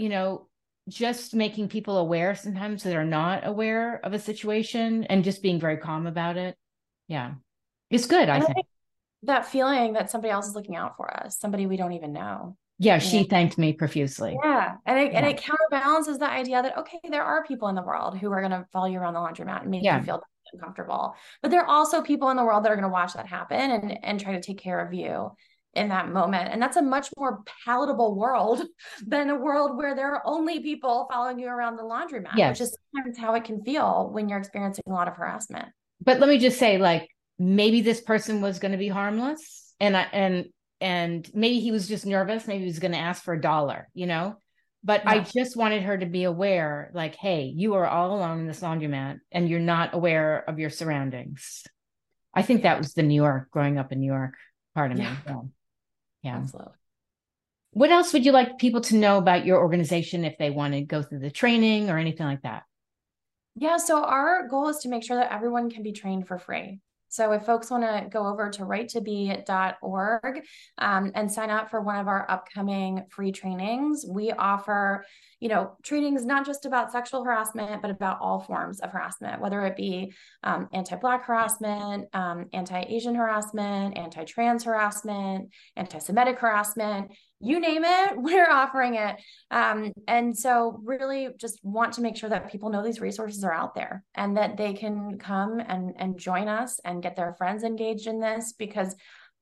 you 0.00 0.08
know, 0.08 0.48
just 0.88 1.34
making 1.34 1.68
people 1.68 1.98
aware 1.98 2.34
sometimes 2.34 2.82
that 2.82 2.96
are 2.96 3.04
not 3.04 3.46
aware 3.46 4.00
of 4.04 4.12
a 4.12 4.18
situation 4.18 5.04
and 5.04 5.24
just 5.24 5.42
being 5.42 5.60
very 5.60 5.76
calm 5.76 6.06
about 6.06 6.36
it. 6.36 6.56
Yeah, 7.06 7.34
it's 7.90 8.06
good. 8.06 8.28
I 8.28 8.38
think. 8.40 8.50
I 8.50 8.54
think 8.54 8.66
that 9.24 9.46
feeling 9.46 9.92
that 9.92 10.10
somebody 10.10 10.32
else 10.32 10.48
is 10.48 10.54
looking 10.54 10.76
out 10.76 10.96
for 10.96 11.14
us, 11.24 11.38
somebody 11.38 11.66
we 11.66 11.76
don't 11.76 11.92
even 11.92 12.12
know. 12.12 12.56
Yeah, 12.78 12.98
she 12.98 13.24
thanked 13.24 13.58
me 13.58 13.74
profusely. 13.74 14.38
Yeah. 14.42 14.76
And 14.86 14.98
it, 14.98 15.12
yeah. 15.12 15.18
and 15.18 15.26
it 15.26 15.36
counterbalances 15.36 16.18
the 16.18 16.30
idea 16.30 16.62
that, 16.62 16.78
okay, 16.78 16.98
there 17.10 17.22
are 17.22 17.44
people 17.44 17.68
in 17.68 17.74
the 17.74 17.82
world 17.82 18.16
who 18.16 18.32
are 18.32 18.40
going 18.40 18.52
to 18.52 18.66
follow 18.72 18.86
you 18.86 18.98
around 18.98 19.12
the 19.12 19.20
laundromat 19.20 19.60
and 19.60 19.70
make 19.70 19.84
yeah. 19.84 19.98
you 19.98 20.04
feel 20.04 20.22
uncomfortable. 20.54 21.14
But 21.42 21.50
there 21.50 21.60
are 21.60 21.68
also 21.68 22.00
people 22.00 22.30
in 22.30 22.38
the 22.38 22.42
world 22.42 22.64
that 22.64 22.72
are 22.72 22.76
going 22.76 22.88
to 22.88 22.92
watch 22.92 23.12
that 23.12 23.26
happen 23.26 23.70
and, 23.70 23.98
and 24.02 24.18
try 24.18 24.32
to 24.32 24.40
take 24.40 24.56
care 24.56 24.80
of 24.80 24.94
you 24.94 25.30
in 25.74 25.88
that 25.88 26.08
moment. 26.08 26.50
And 26.52 26.60
that's 26.60 26.76
a 26.76 26.82
much 26.82 27.08
more 27.16 27.42
palatable 27.64 28.16
world 28.16 28.62
than 29.06 29.30
a 29.30 29.36
world 29.36 29.76
where 29.76 29.94
there 29.94 30.14
are 30.14 30.22
only 30.24 30.60
people 30.60 31.06
following 31.12 31.38
you 31.38 31.48
around 31.48 31.76
the 31.76 31.82
laundromat, 31.82 32.36
yes. 32.36 32.58
which 32.58 32.68
is 32.68 32.76
sometimes 32.94 33.18
how 33.18 33.34
it 33.34 33.44
can 33.44 33.62
feel 33.62 34.10
when 34.12 34.28
you're 34.28 34.38
experiencing 34.38 34.84
a 34.86 34.90
lot 34.90 35.08
of 35.08 35.14
harassment. 35.14 35.68
But 36.02 36.18
let 36.18 36.28
me 36.28 36.38
just 36.38 36.58
say, 36.58 36.78
like, 36.78 37.08
maybe 37.40 37.80
this 37.80 38.02
person 38.02 38.42
was 38.42 38.58
going 38.58 38.72
to 38.72 38.78
be 38.78 38.88
harmless 38.88 39.72
and 39.80 39.96
I, 39.96 40.02
and 40.12 40.44
and 40.80 41.28
maybe 41.34 41.58
he 41.58 41.72
was 41.72 41.88
just 41.88 42.04
nervous 42.04 42.46
maybe 42.46 42.60
he 42.60 42.66
was 42.66 42.78
going 42.78 42.92
to 42.92 42.98
ask 42.98 43.24
for 43.24 43.32
a 43.32 43.40
dollar 43.40 43.88
you 43.94 44.06
know 44.06 44.36
but 44.84 45.02
yeah. 45.04 45.10
i 45.12 45.18
just 45.20 45.56
wanted 45.56 45.82
her 45.82 45.96
to 45.96 46.04
be 46.04 46.24
aware 46.24 46.90
like 46.92 47.16
hey 47.16 47.44
you 47.44 47.74
are 47.74 47.86
all 47.86 48.14
alone 48.14 48.40
in 48.40 48.46
this 48.46 48.60
laundromat 48.60 49.18
and 49.32 49.48
you're 49.48 49.58
not 49.58 49.94
aware 49.94 50.44
of 50.48 50.58
your 50.58 50.68
surroundings 50.68 51.64
i 52.34 52.42
think 52.42 52.62
that 52.62 52.76
was 52.76 52.92
the 52.92 53.02
new 53.02 53.14
york 53.14 53.50
growing 53.50 53.78
up 53.78 53.90
in 53.90 54.00
new 54.00 54.12
york 54.12 54.34
part 54.74 54.92
of 54.92 54.98
yeah. 54.98 55.10
me 55.10 55.16
so, 55.26 55.50
yeah 56.22 56.36
Absolutely. 56.36 56.72
what 57.72 57.90
else 57.90 58.12
would 58.12 58.24
you 58.24 58.32
like 58.32 58.58
people 58.58 58.80
to 58.82 58.96
know 58.96 59.18
about 59.18 59.46
your 59.46 59.58
organization 59.58 60.24
if 60.24 60.38
they 60.38 60.50
want 60.50 60.74
to 60.74 60.82
go 60.82 61.02
through 61.02 61.20
the 61.20 61.30
training 61.30 61.90
or 61.90 61.98
anything 61.98 62.26
like 62.26 62.42
that 62.42 62.64
yeah, 63.56 63.76
so 63.78 64.02
our 64.02 64.46
goal 64.48 64.68
is 64.68 64.78
to 64.78 64.88
make 64.88 65.02
sure 65.02 65.16
that 65.16 65.32
everyone 65.32 65.70
can 65.70 65.82
be 65.82 65.92
trained 65.92 66.26
for 66.26 66.38
free. 66.38 66.80
So 67.10 67.32
if 67.32 67.44
folks 67.44 67.70
want 67.70 67.82
to 67.82 68.08
go 68.08 68.26
over 68.26 68.48
to 68.50 68.62
righttobe.org 68.62 70.42
um, 70.78 71.12
and 71.14 71.30
sign 71.30 71.50
up 71.50 71.68
for 71.68 71.80
one 71.80 71.96
of 71.96 72.06
our 72.06 72.24
upcoming 72.30 73.04
free 73.10 73.32
trainings, 73.32 74.06
we 74.08 74.30
offer, 74.30 75.04
you 75.40 75.48
know, 75.48 75.76
trainings 75.82 76.24
not 76.24 76.46
just 76.46 76.66
about 76.66 76.92
sexual 76.92 77.24
harassment, 77.24 77.82
but 77.82 77.90
about 77.90 78.20
all 78.20 78.38
forms 78.38 78.78
of 78.78 78.92
harassment, 78.92 79.40
whether 79.40 79.60
it 79.66 79.76
be 79.76 80.12
um, 80.44 80.68
anti-Black 80.72 81.24
harassment, 81.24 82.06
um, 82.14 82.46
anti-Asian 82.52 83.16
harassment, 83.16 83.98
anti-trans 83.98 84.62
harassment, 84.62 85.50
anti-Semitic 85.76 86.38
harassment, 86.38 87.10
you 87.40 87.60
name 87.60 87.84
it, 87.84 88.12
we're 88.16 88.50
offering 88.50 88.94
it. 88.94 89.16
Um, 89.50 89.92
and 90.06 90.36
so, 90.36 90.80
really, 90.84 91.28
just 91.38 91.58
want 91.62 91.94
to 91.94 92.02
make 92.02 92.16
sure 92.16 92.30
that 92.30 92.50
people 92.50 92.70
know 92.70 92.84
these 92.84 93.00
resources 93.00 93.44
are 93.44 93.52
out 93.52 93.74
there 93.74 94.04
and 94.14 94.36
that 94.36 94.56
they 94.56 94.72
can 94.74 95.18
come 95.18 95.60
and, 95.60 95.94
and 95.98 96.18
join 96.18 96.48
us 96.48 96.80
and 96.84 97.02
get 97.02 97.16
their 97.16 97.34
friends 97.34 97.64
engaged 97.64 98.06
in 98.06 98.20
this. 98.20 98.54
Because 98.58 98.94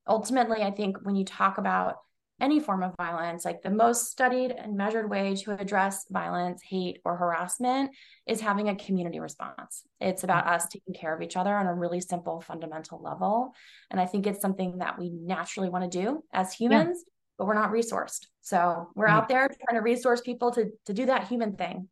ultimately, 0.07 0.63
I 0.63 0.71
think 0.71 0.99
when 1.03 1.17
you 1.17 1.25
talk 1.25 1.59
about 1.59 1.97
any 2.41 2.61
form 2.61 2.85
of 2.85 2.95
violence, 2.97 3.45
like 3.45 3.63
the 3.63 3.71
most 3.71 4.13
studied 4.13 4.53
and 4.53 4.77
measured 4.77 5.11
way 5.11 5.35
to 5.35 5.59
address 5.59 6.07
violence, 6.09 6.63
hate, 6.63 7.01
or 7.05 7.17
harassment 7.17 7.91
is 8.27 8.41
having 8.41 8.69
a 8.69 8.77
community 8.77 9.19
response. 9.19 9.83
It's 10.01 10.23
about 10.23 10.47
us 10.47 10.69
taking 10.69 10.95
care 10.95 11.13
of 11.13 11.21
each 11.21 11.37
other 11.37 11.53
on 11.53 11.67
a 11.67 11.75
really 11.75 12.01
simple, 12.01 12.41
fundamental 12.41 13.03
level. 13.03 13.55
And 13.91 14.01
I 14.01 14.07
think 14.07 14.27
it's 14.27 14.41
something 14.41 14.79
that 14.79 15.01
we 15.01 15.11
naturally 15.11 15.69
want 15.69 15.91
to 15.91 15.99
do 16.01 16.23
as 16.33 16.53
humans. 16.53 17.03
Yeah 17.05 17.13
but 17.39 17.47
we're 17.47 17.55
not 17.55 17.71
resourced. 17.71 18.27
So 18.43 18.89
we're 18.95 19.07
out 19.07 19.29
there 19.29 19.49
trying 19.49 19.79
to 19.79 19.83
resource 19.83 20.21
people 20.21 20.51
to 20.53 20.71
to 20.87 20.93
do 20.93 21.07
that 21.07 21.29
human 21.29 21.57
thing. 21.57 21.89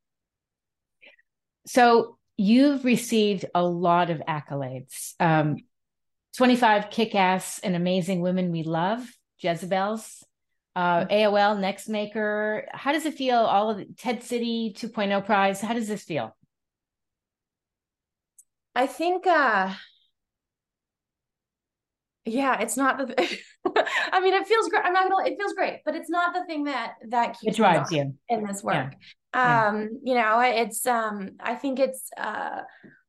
So 1.66 2.18
you've 2.36 2.84
received 2.84 3.46
a 3.54 3.64
lot 3.64 4.10
of 4.10 4.20
accolades. 4.28 5.14
Um, 5.20 5.56
25 6.36 6.90
kick-ass 6.90 7.60
and 7.60 7.74
amazing 7.74 8.20
women 8.20 8.52
we 8.52 8.62
love, 8.62 9.08
Jezebel's, 9.38 10.22
uh, 10.74 11.06
AOL 11.06 11.58
Next 11.58 11.88
Maker. 11.88 12.68
How 12.72 12.92
does 12.92 13.06
it 13.06 13.14
feel? 13.14 13.38
All 13.38 13.70
of 13.70 13.78
the 13.78 13.86
TED 13.96 14.22
City 14.22 14.74
2.0 14.76 15.24
prize. 15.24 15.62
How 15.62 15.72
does 15.72 15.88
this 15.88 16.04
feel? 16.04 16.36
I 18.74 18.86
think 18.86 19.26
uh 19.26 19.72
yeah, 22.26 22.60
it's 22.60 22.76
not 22.76 22.98
the. 22.98 23.38
I 24.12 24.20
mean, 24.20 24.34
it 24.34 24.46
feels 24.46 24.68
great. 24.68 24.84
I'm 24.84 24.92
not 24.92 25.10
gonna. 25.10 25.28
It 25.28 25.36
feels 25.38 25.52
great, 25.52 25.80
but 25.84 25.94
it's 25.94 26.10
not 26.10 26.34
the 26.34 26.44
thing 26.46 26.64
that 26.64 26.94
that 27.08 27.38
keeps 27.38 27.54
it 27.54 27.56
drives 27.56 27.90
you 27.92 28.14
in 28.28 28.44
this 28.44 28.62
work. 28.62 28.94
Yeah. 29.34 29.68
Um, 29.68 29.80
yeah. 29.80 29.88
you 30.04 30.14
know, 30.14 30.40
it's. 30.40 30.86
Um, 30.86 31.32
I 31.40 31.54
think 31.54 31.78
it's 31.78 32.10
uh, 32.16 32.60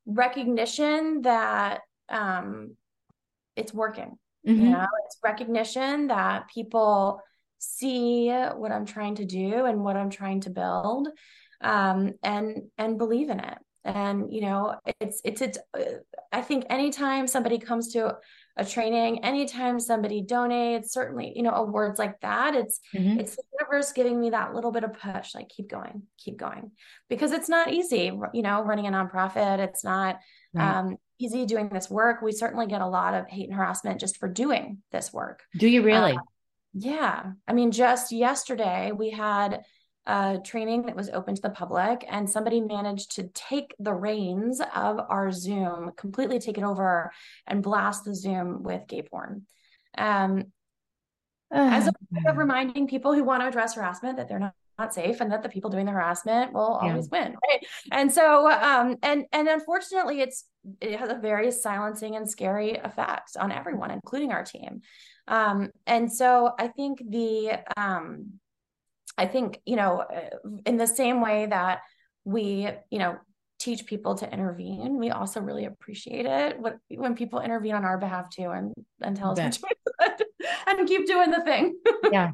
recognition 0.06 1.22
that 1.24 1.82
um, 2.10 2.76
it's 3.56 3.74
working. 3.74 4.18
Mm-hmm. 4.48 4.62
You 4.62 4.70
know, 4.70 4.88
it's 5.06 5.18
recognition 5.24 6.08
that 6.08 6.48
people 6.54 7.22
see 7.60 8.30
what 8.30 8.72
I'm 8.72 8.86
trying 8.86 9.16
to 9.16 9.26
do 9.26 9.66
and 9.66 9.84
what 9.84 9.98
I'm 9.98 10.10
trying 10.10 10.42
to 10.42 10.50
build, 10.50 11.10
um, 11.62 12.14
and 12.24 12.64
and 12.78 12.98
believe 12.98 13.30
in 13.30 13.40
it. 13.40 13.58
And 13.84 14.34
you 14.34 14.42
know, 14.42 14.76
it's 15.00 15.22
it's 15.24 15.42
it's. 15.42 15.58
Uh, 15.74 16.00
I 16.32 16.42
think 16.42 16.66
anytime 16.70 17.28
somebody 17.28 17.58
comes 17.58 17.94
to 17.94 18.16
a 18.58 18.66
training 18.66 19.24
anytime 19.24 19.80
somebody 19.80 20.24
donates 20.24 20.90
certainly 20.90 21.32
you 21.36 21.44
know 21.44 21.52
awards 21.52 22.00
like 22.00 22.20
that 22.22 22.56
it's 22.56 22.80
mm-hmm. 22.94 23.20
it's 23.20 23.36
the 23.36 23.44
universe 23.60 23.92
giving 23.92 24.20
me 24.20 24.32
that 24.32 24.54
little 24.54 24.72
bit 24.72 24.84
of 24.84 24.94
push 24.94 25.36
like 25.36 25.50
keep 25.50 25.70
going 25.70 26.04
keep 26.18 26.38
going. 26.38 26.72
Because 27.10 27.32
it's 27.32 27.50
not 27.50 27.72
easy 27.72 28.12
you 28.34 28.42
know 28.42 28.64
running 28.64 28.88
a 28.88 28.92
nonprofit 28.92 29.60
it's 29.60 29.84
not 29.84 30.20
right. 30.54 30.78
um, 30.78 30.98
easy 31.20 31.46
doing 31.46 31.70
this 31.70 31.90
work. 31.90 32.22
We 32.22 32.32
certainly 32.32 32.68
get 32.68 32.82
a 32.82 32.88
lot 32.88 33.14
of 33.14 33.28
hate 33.28 33.50
and 33.50 33.58
harassment 33.58 34.00
just 34.00 34.18
for 34.18 34.28
doing 34.28 34.80
this 34.92 35.12
work. 35.12 35.44
Do 35.58 35.68
you 35.68 35.82
really? 35.82 36.14
Uh, 36.14 36.22
yeah. 36.74 37.32
I 37.48 37.54
mean 37.54 37.72
just 37.72 38.12
yesterday 38.12 38.92
we 38.92 39.10
had 39.10 39.62
a 40.08 40.40
training 40.44 40.88
that 40.88 40.96
was 40.96 41.10
open 41.10 41.36
to 41.36 41.42
the 41.42 41.50
public, 41.50 42.06
and 42.10 42.30
somebody 42.30 42.62
managed 42.62 43.16
to 43.18 43.30
take 43.34 43.76
the 43.78 43.94
reins 43.94 44.62
of 44.74 45.00
our 45.10 45.32
Zoom, 45.32 45.92
completely 45.98 46.40
take 46.40 46.58
it 46.58 46.64
over, 46.64 47.12
and 47.46 47.62
blast 47.62 48.06
the 48.06 48.16
Zoom 48.16 48.64
with 48.64 48.88
gay 48.88 49.04
porn. 49.04 49.46
Um, 49.98 50.46
as 51.52 51.88
a 51.88 51.92
way 52.12 52.24
of 52.28 52.38
reminding 52.38 52.88
people 52.88 53.14
who 53.14 53.24
want 53.24 53.42
to 53.42 53.48
address 53.48 53.76
harassment 53.76 54.18
that 54.18 54.28
they're 54.28 54.40
not 54.40 54.54
not 54.80 54.94
safe 54.94 55.22
and 55.22 55.32
that 55.32 55.42
the 55.42 55.50
people 55.50 55.70
doing 55.70 55.86
the 55.86 55.92
harassment 55.92 56.54
will 56.54 56.80
yeah. 56.84 56.90
always 56.90 57.10
win 57.10 57.36
right 57.50 57.66
and 57.92 58.14
so 58.14 58.50
um 58.52 58.96
and 59.02 59.26
and 59.32 59.48
unfortunately 59.48 60.22
it's 60.22 60.46
it 60.82 61.00
has 61.00 61.10
a 61.10 61.16
very 61.16 61.52
silencing 61.52 62.16
and 62.16 62.30
scary 62.30 62.76
effect 62.76 63.36
on 63.40 63.52
everyone 63.52 63.90
including 63.90 64.32
our 64.32 64.44
team 64.44 64.82
um 65.28 65.70
and 65.88 66.12
so 66.12 66.52
i 66.60 66.68
think 66.68 67.02
the 67.10 67.58
um 67.76 68.40
I 69.18 69.26
think, 69.26 69.60
you 69.66 69.76
know, 69.76 70.02
uh, 70.02 70.50
in 70.66 70.78
the 70.78 70.88
same 70.88 71.22
way 71.22 71.48
that 71.48 71.80
we, 72.24 72.70
you 72.92 73.00
know, 73.00 73.18
teach 73.60 73.86
people 73.86 74.16
to 74.16 74.32
intervene. 74.32 74.98
We 74.98 75.10
also 75.10 75.42
really 75.42 75.66
appreciate 75.66 76.26
it 76.26 76.60
when, 76.60 76.80
when 76.90 77.16
people 77.16 77.40
intervene 77.40 77.74
on 77.74 77.86
our 77.86 77.98
behalf 77.98 78.30
too 78.30 78.50
and, 78.52 78.74
and 79.02 79.18
tell 79.18 79.32
us 79.40 79.60
and 80.68 80.88
keep 80.88 81.08
doing 81.08 81.32
the 81.32 81.42
thing. 81.42 81.80
yeah. 82.12 82.32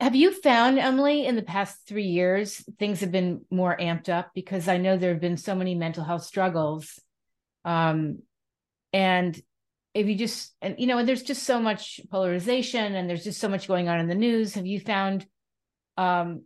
Have 0.00 0.16
you 0.16 0.32
found, 0.32 0.78
Emily, 0.78 1.24
in 1.24 1.36
the 1.36 1.42
past 1.42 1.86
three 1.86 2.06
years, 2.06 2.62
things 2.78 3.00
have 3.00 3.12
been 3.12 3.42
more 3.50 3.76
amped 3.76 4.08
up? 4.08 4.32
Because 4.34 4.68
I 4.68 4.76
know 4.76 4.96
there 4.96 5.12
have 5.12 5.20
been 5.20 5.36
so 5.36 5.54
many 5.54 5.74
mental 5.74 6.04
health 6.04 6.24
struggles. 6.24 7.00
Um, 7.64 8.18
and 8.92 9.40
if 9.94 10.06
you 10.06 10.16
just, 10.16 10.54
and 10.60 10.74
you 10.78 10.86
know, 10.86 10.98
and 10.98 11.08
there's 11.08 11.22
just 11.22 11.44
so 11.44 11.60
much 11.60 12.00
polarization 12.10 12.94
and 12.94 13.08
there's 13.08 13.24
just 13.24 13.40
so 13.40 13.48
much 13.48 13.68
going 13.68 13.88
on 13.88 14.00
in 14.00 14.08
the 14.08 14.14
news. 14.14 14.54
Have 14.54 14.66
you 14.66 14.80
found 14.80 15.24
um, 15.96 16.42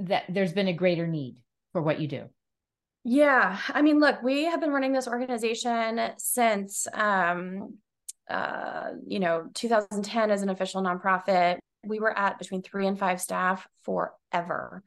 that 0.00 0.24
there's 0.28 0.52
been 0.52 0.68
a 0.68 0.72
greater 0.72 1.06
need 1.06 1.36
for 1.72 1.82
what 1.82 2.00
you 2.00 2.08
do? 2.08 2.24
Yeah. 3.04 3.58
I 3.68 3.82
mean, 3.82 4.00
look, 4.00 4.22
we 4.22 4.46
have 4.46 4.60
been 4.60 4.72
running 4.72 4.92
this 4.92 5.06
organization 5.06 6.00
since, 6.18 6.88
um, 6.92 7.78
uh, 8.28 8.90
you 9.06 9.20
know, 9.20 9.48
2010 9.54 10.30
as 10.30 10.42
an 10.42 10.48
official 10.48 10.82
nonprofit. 10.82 11.58
We 11.84 12.00
were 12.00 12.18
at 12.18 12.38
between 12.38 12.62
three 12.62 12.88
and 12.88 12.98
five 12.98 13.20
staff 13.20 13.68
forever. 13.84 14.82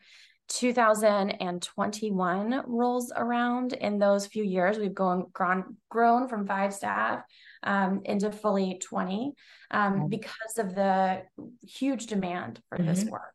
2021 0.49 2.63
rolls 2.65 3.13
around. 3.15 3.73
In 3.73 3.99
those 3.99 4.25
few 4.27 4.43
years, 4.43 4.77
we've 4.77 4.93
gone, 4.93 5.27
grown, 5.31 5.77
grown 5.89 6.27
from 6.27 6.45
five 6.45 6.73
staff 6.73 7.23
um, 7.63 8.01
into 8.03 8.29
fully 8.31 8.81
20 8.83 9.31
um, 9.71 10.09
because 10.09 10.57
of 10.57 10.75
the 10.75 11.21
huge 11.61 12.07
demand 12.07 12.61
for 12.67 12.77
mm-hmm. 12.77 12.87
this 12.87 13.05
work. 13.05 13.33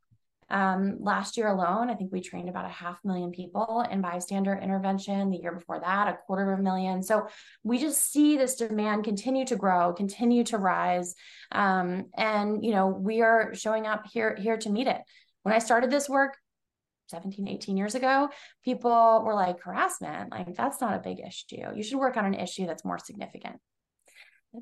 Um, 0.51 0.99
last 1.01 1.37
year 1.37 1.49
alone, 1.49 1.91
I 1.91 1.95
think 1.95 2.13
we 2.13 2.21
trained 2.21 2.49
about 2.49 2.65
a 2.65 2.69
half 2.69 2.99
million 3.05 3.31
people 3.31 3.85
in 3.91 4.01
bystander 4.01 4.57
intervention. 4.57 5.31
The 5.31 5.39
year 5.39 5.53
before 5.53 5.81
that, 5.81 6.09
a 6.09 6.19
quarter 6.27 6.53
of 6.53 6.59
a 6.59 6.63
million. 6.63 7.03
So 7.03 7.29
we 7.63 7.79
just 7.79 8.13
see 8.13 8.37
this 8.37 8.57
demand 8.57 9.05
continue 9.05 9.45
to 9.47 9.57
grow, 9.57 9.93
continue 9.93 10.45
to 10.45 10.59
rise, 10.59 11.15
um, 11.53 12.07
and 12.17 12.65
you 12.65 12.73
know 12.73 12.89
we 12.89 13.23
are 13.23 13.55
showing 13.55 13.87
up 13.87 14.07
here 14.13 14.37
here 14.39 14.57
to 14.59 14.71
meet 14.71 14.87
it. 14.87 15.01
When 15.43 15.55
I 15.55 15.59
started 15.59 15.91
this 15.91 16.09
work, 16.09 16.37
17, 17.09 17.49
18 17.49 17.77
years 17.77 17.95
ago, 17.95 18.31
people 18.65 19.23
were 19.25 19.35
like, 19.35 19.61
harassment, 19.61 20.31
like 20.31 20.55
that's 20.55 20.81
not 20.81 20.95
a 20.95 21.01
big 21.01 21.21
issue. 21.21 21.75
You 21.75 21.83
should 21.83 21.99
work 21.99 22.17
on 22.17 22.25
an 22.25 22.35
issue 22.35 22.67
that's 22.67 22.85
more 22.85 22.99
significant. 22.99 23.57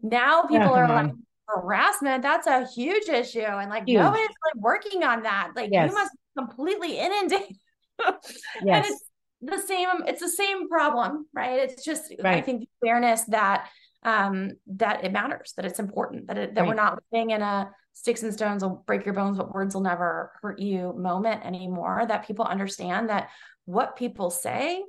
Now 0.02 0.42
people 0.42 0.68
yeah, 0.68 0.70
are 0.70 0.88
like, 0.88 1.12
harassment, 1.49 2.22
that's 2.22 2.46
a 2.46 2.66
huge 2.66 3.08
issue. 3.08 3.40
And 3.40 3.70
like 3.70 3.87
huge. 3.87 4.00
nobody's 4.00 4.28
like 4.28 4.62
working 4.62 5.04
on 5.04 5.22
that. 5.22 5.52
Like 5.54 5.70
yes. 5.72 5.90
you 5.90 5.94
must 5.94 6.12
be 6.12 6.42
completely 6.42 6.99
inundated. 6.99 7.56
yes. 8.00 8.16
And 8.64 8.84
it's 8.87 9.04
the 9.40 9.58
same, 9.58 9.88
it's 10.06 10.20
the 10.20 10.28
same 10.28 10.68
problem, 10.68 11.26
right? 11.34 11.58
It's 11.61 11.84
just 11.84 12.12
right. 12.22 12.38
I 12.38 12.40
think 12.42 12.68
awareness 12.82 13.25
that 13.26 13.68
um 14.04 14.52
that 14.66 15.04
it 15.04 15.12
matters, 15.12 15.52
that 15.56 15.64
it's 15.64 15.78
important, 15.78 16.26
that 16.26 16.38
it, 16.38 16.54
that 16.54 16.62
right. 16.62 16.68
we're 16.68 16.75
not 16.75 17.00
living 17.12 17.30
in 17.30 17.42
a 17.42 17.70
sticks 17.94 18.22
and 18.22 18.32
stones 18.32 18.62
will 18.62 18.82
break 18.87 19.04
your 19.04 19.14
bones, 19.14 19.37
but 19.37 19.54
words 19.54 19.75
will 19.75 19.82
never 19.82 20.32
hurt 20.42 20.58
you 20.58 20.92
moment 20.96 21.44
anymore. 21.44 22.04
That 22.06 22.26
people 22.26 22.44
understand 22.44 23.11
that 23.11 23.28
what 23.64 23.96
people 23.96 24.30
say 24.30 24.82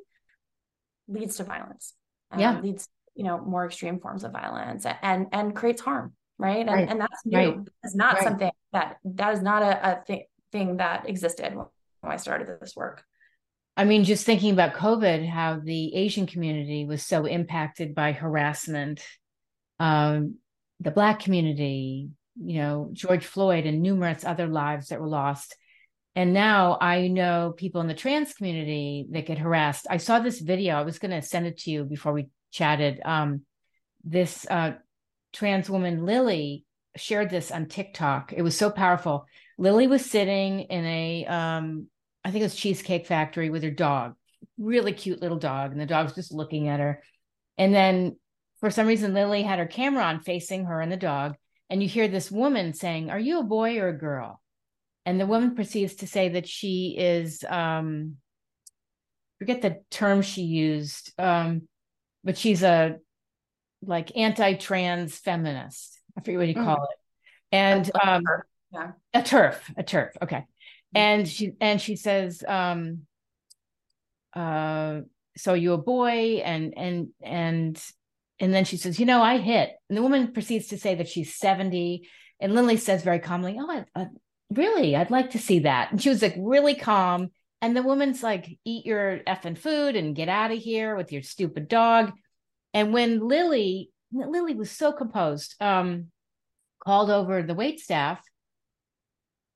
leads 1.08 1.38
to 1.38 1.44
violence. 1.44 1.94
Um, 2.32 2.40
yeah. 2.40 2.60
leads 2.60 2.88
you 3.16 3.24
know 3.24 3.40
more 3.40 3.66
extreme 3.66 4.00
forms 4.00 4.24
of 4.24 4.32
violence 4.32 4.86
and 5.02 5.28
and 5.32 5.56
creates 5.56 5.82
harm 5.82 6.14
right? 6.44 6.60
And, 6.60 6.70
right. 6.70 6.90
and 6.90 7.00
that's 7.00 7.26
new. 7.26 7.38
Right. 7.38 7.58
It's 7.84 7.96
not 7.96 8.16
right. 8.16 8.24
something 8.24 8.52
that 8.74 8.98
that 9.04 9.34
is 9.34 9.42
not 9.42 9.64
a, 9.64 9.92
a 9.92 10.04
th- 10.06 10.28
thing 10.52 10.78
that 10.78 11.08
existed 11.10 11.56
when 11.56 12.12
I 12.12 12.18
started 12.18 12.48
this 12.60 12.76
work. 12.76 13.04
I 13.76 13.86
mean, 13.86 14.04
just 14.04 14.26
thinking 14.26 14.54
about 14.54 14.76
COVID, 14.76 15.28
how 15.28 15.60
the 15.64 15.96
Asian 15.96 16.28
community 16.28 16.86
was 16.86 17.04
so 17.04 17.26
impacted 17.26 17.96
by 17.96 18.12
harassment, 18.12 19.04
um, 19.80 20.36
the 20.80 20.92
Black 20.92 21.22
community, 21.22 22.10
you 22.40 22.58
know, 22.60 22.90
George 22.94 23.26
Floyd 23.26 23.66
and 23.66 23.82
numerous 23.82 24.26
other 24.26 24.48
lives 24.48 24.90
that 24.90 25.00
were 25.00 25.08
lost. 25.08 25.56
And 26.16 26.34
now 26.34 26.78
I 26.80 27.08
know 27.08 27.54
people 27.58 27.82
in 27.82 27.88
the 27.88 27.96
trans 27.96 28.34
community 28.34 29.08
that 29.12 29.26
get 29.26 29.40
harassed. 29.40 29.88
I 29.90 29.98
saw 29.98 30.20
this 30.20 30.40
video. 30.40 30.76
I 30.76 30.84
was 30.84 31.00
going 31.00 31.10
to 31.10 31.24
send 31.24 31.48
it 31.48 31.58
to 31.60 31.72
you 31.72 31.86
before 31.86 32.14
we 32.14 32.30
chatted. 32.52 33.02
Um, 33.04 33.42
this 34.04 34.46
uh, 34.52 34.74
trans 35.34 35.70
woman 35.70 36.06
Lily 36.06 36.66
shared 36.96 37.30
this 37.30 37.52
on 37.52 37.68
TikTok. 37.68 38.34
It 38.34 38.44
was 38.44 38.58
so 38.58 38.70
powerful. 38.70 39.26
Lily 39.58 39.88
was 39.88 40.06
sitting 40.10 40.62
in 40.62 40.86
a 40.86 41.26
um 41.26 41.88
I 42.24 42.32
think 42.32 42.42
it 42.42 42.46
was 42.46 42.56
Cheesecake 42.56 43.06
Factory 43.06 43.50
with 43.50 43.64
her 43.64 43.72
dog. 43.72 44.16
Really 44.58 44.94
cute 44.94 45.22
little 45.22 45.40
dog 45.40 45.72
and 45.72 45.82
the 45.82 45.86
dog's 45.86 46.14
just 46.14 46.32
looking 46.32 46.70
at 46.70 46.80
her. 46.80 47.04
And 47.58 47.74
then 47.74 48.18
for 48.60 48.70
some 48.70 48.88
reason 48.88 49.14
Lily 49.14 49.44
had 49.44 49.60
her 49.60 49.66
camera 49.66 50.04
on 50.04 50.22
facing 50.22 50.66
her 50.66 50.80
and 50.80 50.92
the 50.92 50.98
dog 50.98 51.36
and 51.70 51.82
you 51.82 51.90
hear 51.90 52.08
this 52.08 52.30
woman 52.30 52.74
saying, 52.74 53.10
"Are 53.10 53.20
you 53.20 53.40
a 53.40 53.44
boy 53.44 53.80
or 53.80 53.90
a 53.90 53.98
girl?" 53.98 54.42
And 55.06 55.20
the 55.20 55.26
woman 55.26 55.56
proceeds 55.56 55.96
to 55.96 56.08
say 56.08 56.30
that 56.30 56.48
she 56.48 56.96
is 56.98 57.44
um 57.50 58.18
forget 59.40 59.62
the 59.62 59.82
term 59.90 60.22
she 60.22 60.44
used 60.44 61.12
um 61.20 61.68
but 62.24 62.38
she's 62.38 62.64
a 62.64 62.98
like 63.86 64.16
anti-trans 64.16 65.18
feminist. 65.18 66.00
I 66.18 66.22
forget 66.22 66.40
what 66.40 66.48
you 66.48 66.56
mm. 66.56 66.64
call 66.64 66.78
mm. 66.78 66.84
it. 66.84 66.98
And 67.52 67.92
um, 68.04 68.24
yeah. 68.72 68.92
a 69.14 69.22
TERF, 69.22 69.60
a 69.78 69.84
TERF. 69.84 70.10
Okay. 70.22 70.38
Mm. 70.38 70.44
And 70.96 71.28
she 71.28 71.52
and 71.60 71.82
she 71.82 71.96
says, 71.96 72.44
um, 72.48 73.02
uh, 74.36 75.02
so 75.38 75.54
you 75.54 75.74
a 75.74 75.78
boy 75.78 76.42
and 76.44 76.74
and 76.78 77.10
and 77.22 77.84
and 78.40 78.54
then 78.54 78.66
she 78.66 78.78
says, 78.78 79.00
you 79.00 79.06
know, 79.06 79.22
I 79.22 79.38
hit. 79.38 79.72
And 79.90 79.98
the 79.98 80.02
woman 80.02 80.34
proceeds 80.34 80.68
to 80.68 80.78
say 80.78 80.96
that 80.96 81.08
she's 81.08 81.36
70. 81.36 82.10
And 82.40 82.54
Lily 82.54 82.78
says 82.78 83.04
very 83.04 83.20
calmly, 83.20 83.58
Oh, 83.60 83.70
I, 83.70 83.86
I, 83.96 84.08
really? 84.50 84.96
I'd 84.96 85.12
like 85.12 85.32
to 85.32 85.40
see 85.40 85.60
that. 85.60 85.92
And 85.92 86.02
she 86.02 86.10
was 86.10 86.22
like 86.22 86.36
really 86.38 86.76
calm. 86.76 87.30
And 87.62 87.78
the 87.78 87.84
woman's 87.84 88.22
like, 88.22 88.60
eat 88.66 88.86
your 88.86 89.20
effing 89.26 89.58
food 89.58 89.96
and 89.96 90.16
get 90.16 90.28
out 90.28 90.52
of 90.52 90.58
here 90.58 90.98
with 90.98 91.14
your 91.14 91.22
stupid 91.22 91.70
dog. 91.70 92.12
And 92.74 92.94
when 92.94 93.28
Lily, 93.28 93.90
Lily 94.12 94.56
was 94.56 94.72
so 94.72 94.92
composed, 94.92 95.56
um, 95.62 96.08
called 96.84 97.10
over 97.10 97.42
the 97.42 97.54
wait 97.54 97.80
staff. 97.80 98.22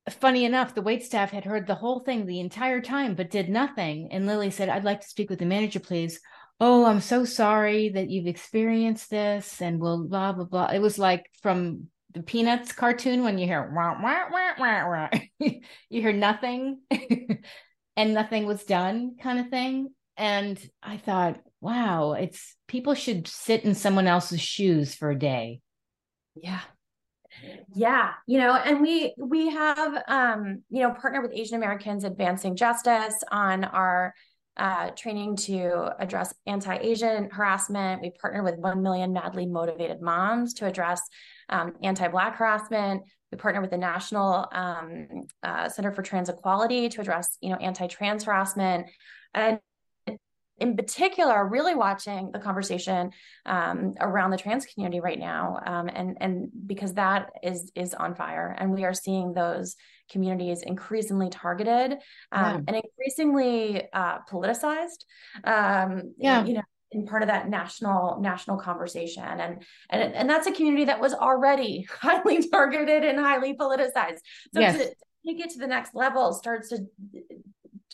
Funny 0.09 0.45
enough, 0.45 0.73
the 0.73 0.81
wait 0.81 1.03
staff 1.03 1.31
had 1.31 1.43
heard 1.43 1.67
the 1.67 1.75
whole 1.75 1.99
thing 1.99 2.25
the 2.25 2.39
entire 2.39 2.79
time, 2.79 3.15
but 3.15 3.29
did 3.29 3.49
nothing. 3.49 4.09
And 4.11 4.25
Lily 4.25 4.51
said, 4.51 4.69
I'd 4.69 4.85
like 4.85 5.01
to 5.01 5.07
speak 5.07 5.29
with 5.29 5.39
the 5.39 5.45
manager, 5.45 5.81
please. 5.81 6.21
Oh, 6.59 6.85
I'm 6.85 7.01
so 7.01 7.25
sorry 7.25 7.89
that 7.89 8.09
you've 8.09 8.27
experienced 8.27 9.09
this 9.09 9.61
and 9.61 9.79
will 9.79 10.07
blah, 10.07 10.31
blah, 10.31 10.45
blah. 10.45 10.67
It 10.67 10.79
was 10.79 10.97
like 10.97 11.29
from 11.41 11.87
the 12.13 12.23
Peanuts 12.23 12.71
cartoon 12.71 13.23
when 13.23 13.37
you 13.37 13.45
hear 13.45 13.71
wah, 13.75 14.01
wah, 14.01 14.25
wah, 14.31 14.53
wah, 14.57 14.89
wah. 14.89 15.19
you 15.39 16.01
hear 16.01 16.13
nothing 16.13 16.79
and 17.97 18.13
nothing 18.13 18.45
was 18.45 18.63
done 18.63 19.17
kind 19.21 19.39
of 19.39 19.49
thing. 19.49 19.89
And 20.15 20.57
I 20.81 20.97
thought, 20.97 21.39
wow, 21.61 22.13
it's 22.13 22.55
people 22.67 22.93
should 22.93 23.27
sit 23.27 23.63
in 23.63 23.73
someone 23.73 24.07
else's 24.07 24.41
shoes 24.41 24.95
for 24.95 25.09
a 25.11 25.17
day. 25.17 25.61
Yeah. 26.35 26.61
Yeah, 27.75 28.13
you 28.25 28.39
know, 28.39 28.55
and 28.55 28.81
we 28.81 29.13
we 29.17 29.49
have 29.49 30.03
um, 30.07 30.63
you 30.69 30.81
know, 30.81 30.91
partnered 30.91 31.21
with 31.21 31.33
Asian 31.33 31.55
Americans 31.55 32.03
Advancing 32.03 32.55
Justice 32.55 33.15
on 33.31 33.63
our 33.63 34.13
uh, 34.57 34.89
training 34.91 35.35
to 35.35 35.91
address 35.99 36.33
anti-Asian 36.47 37.29
harassment. 37.29 38.01
We 38.01 38.11
partnered 38.19 38.43
with 38.43 38.57
1 38.57 38.81
million 38.81 39.13
madly 39.13 39.45
motivated 39.45 40.01
moms 40.01 40.55
to 40.55 40.65
address 40.65 41.01
um, 41.49 41.73
anti-Black 41.83 42.37
harassment. 42.37 43.03
We 43.31 43.37
partnered 43.37 43.61
with 43.61 43.71
the 43.71 43.77
National 43.77 44.47
um, 44.51 45.27
uh, 45.43 45.69
Center 45.69 45.91
for 45.91 46.01
Trans 46.01 46.29
Equality 46.29 46.89
to 46.89 47.01
address, 47.01 47.37
you 47.39 47.49
know, 47.51 47.57
anti-trans 47.57 48.23
harassment. 48.23 48.87
And 49.35 49.59
in 50.59 50.75
particular 50.75 51.47
really 51.47 51.75
watching 51.75 52.31
the 52.31 52.39
conversation 52.39 53.11
um, 53.45 53.93
around 53.99 54.31
the 54.31 54.37
trans 54.37 54.65
community 54.65 54.99
right 54.99 55.19
now 55.19 55.59
um, 55.65 55.89
and 55.93 56.17
and 56.19 56.49
because 56.65 56.93
that 56.95 57.29
is 57.43 57.71
is 57.75 57.93
on 57.93 58.15
fire 58.15 58.55
and 58.57 58.71
we 58.71 58.83
are 58.83 58.93
seeing 58.93 59.33
those 59.33 59.75
communities 60.11 60.61
increasingly 60.63 61.29
targeted 61.29 61.93
um, 62.31 62.43
yeah. 62.43 62.59
and 62.67 62.75
increasingly 62.75 63.83
uh, 63.93 64.19
politicized 64.29 65.05
um, 65.43 66.13
yeah 66.17 66.43
you 66.45 66.53
know 66.53 66.63
in 66.91 67.05
part 67.05 67.21
of 67.21 67.27
that 67.27 67.49
national 67.49 68.19
national 68.21 68.57
conversation 68.57 69.23
and 69.23 69.63
and 69.89 70.13
and 70.13 70.29
that's 70.29 70.47
a 70.47 70.51
community 70.51 70.85
that 70.85 70.99
was 70.99 71.13
already 71.13 71.85
highly 72.01 72.47
targeted 72.49 73.03
and 73.03 73.19
highly 73.19 73.55
politicized 73.55 74.19
so 74.53 74.59
yes. 74.59 74.77
to 74.77 74.85
take 75.25 75.45
it 75.45 75.49
to 75.49 75.59
the 75.59 75.67
next 75.67 75.93
level 75.93 76.33
starts 76.33 76.69
to 76.69 76.77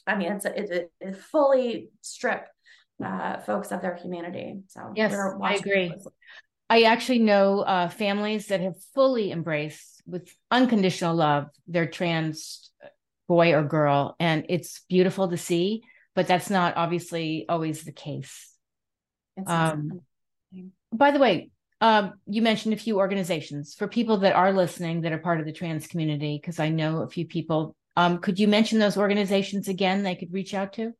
I 0.06 0.16
mean, 0.16 0.32
it's 0.34 0.46
a, 0.46 0.60
it's 0.60 0.72
a, 1.02 1.14
fully 1.14 1.90
strip 2.02 2.48
uh, 3.04 3.40
folks 3.40 3.72
of 3.72 3.82
their 3.82 3.96
humanity. 3.96 4.62
So 4.68 4.92
yes, 4.96 5.14
I 5.42 5.56
agree. 5.56 5.94
I 6.70 6.84
actually 6.84 7.20
know 7.20 7.62
uh, 7.62 7.90
families 7.90 8.48
that 8.48 8.62
have 8.62 8.76
fully 8.96 9.32
embraced 9.32 10.02
with 10.08 10.34
unconditional 10.50 11.16
love 11.16 11.48
their 11.68 11.88
trans 11.88 12.72
boy 13.28 13.54
or 13.54 13.64
girl, 13.64 14.16
and 14.20 14.46
it's 14.50 14.82
beautiful 14.90 15.30
to 15.30 15.38
see. 15.38 15.84
but 16.16 16.28
that's 16.28 16.50
not 16.50 16.78
obviously 16.78 17.46
always 17.50 17.84
the 17.84 17.92
case. 17.92 18.52
Um, 19.48 20.02
by 20.92 21.12
the 21.12 21.20
way, 21.20 21.50
um, 21.82 22.14
you 22.28 22.42
mentioned 22.42 22.74
a 22.74 22.78
few 22.78 23.00
organizations 23.00 23.74
for 23.74 23.88
people 23.88 24.18
that 24.18 24.36
are 24.36 24.54
listening 24.54 25.02
that 25.02 25.12
are 25.12 25.18
part 25.18 25.40
of 25.40 25.46
the 25.46 25.52
trans 25.52 25.88
community, 25.88 26.40
because 26.40 26.60
I 26.60 26.70
know 26.70 27.02
a 27.02 27.10
few 27.10 27.26
people. 27.26 27.76
Um, 27.96 28.20
could 28.20 28.40
you 28.40 28.48
mention 28.48 28.80
those 28.80 28.98
organizations 28.98 29.68
again 29.68 30.04
they 30.04 30.16
could 30.16 30.34
reach 30.34 30.54
out 30.54 30.74
to? 30.74 30.94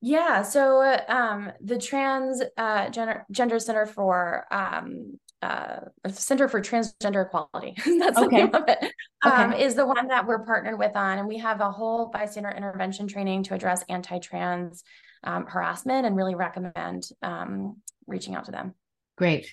Yeah, 0.00 0.42
so 0.42 0.98
um, 1.08 1.52
the 1.60 1.78
Trans 1.78 2.42
uh, 2.56 2.90
Gender, 2.90 3.26
Gender 3.30 3.58
Center 3.58 3.86
for 3.86 4.44
um, 4.50 5.18
uh, 5.42 5.80
Center 6.08 6.48
for 6.48 6.60
Transgender 6.60 7.26
Equality. 7.26 7.74
That's 7.98 8.18
okay. 8.18 8.26
the 8.26 8.44
name 8.44 8.54
of 8.54 8.68
it. 8.68 8.92
Um, 9.24 9.52
okay. 9.52 9.64
Is 9.64 9.74
the 9.74 9.86
one 9.86 10.08
that 10.08 10.26
we're 10.26 10.44
partnered 10.44 10.78
with 10.78 10.94
on, 10.96 11.18
and 11.18 11.26
we 11.26 11.38
have 11.38 11.60
a 11.60 11.70
whole 11.70 12.06
bystander 12.06 12.50
intervention 12.50 13.08
training 13.08 13.44
to 13.44 13.54
address 13.54 13.84
anti-trans 13.88 14.84
um, 15.24 15.46
harassment, 15.46 16.06
and 16.06 16.14
really 16.14 16.34
recommend 16.34 17.08
um, 17.22 17.78
reaching 18.06 18.34
out 18.34 18.44
to 18.44 18.52
them. 18.52 18.74
Great. 19.16 19.50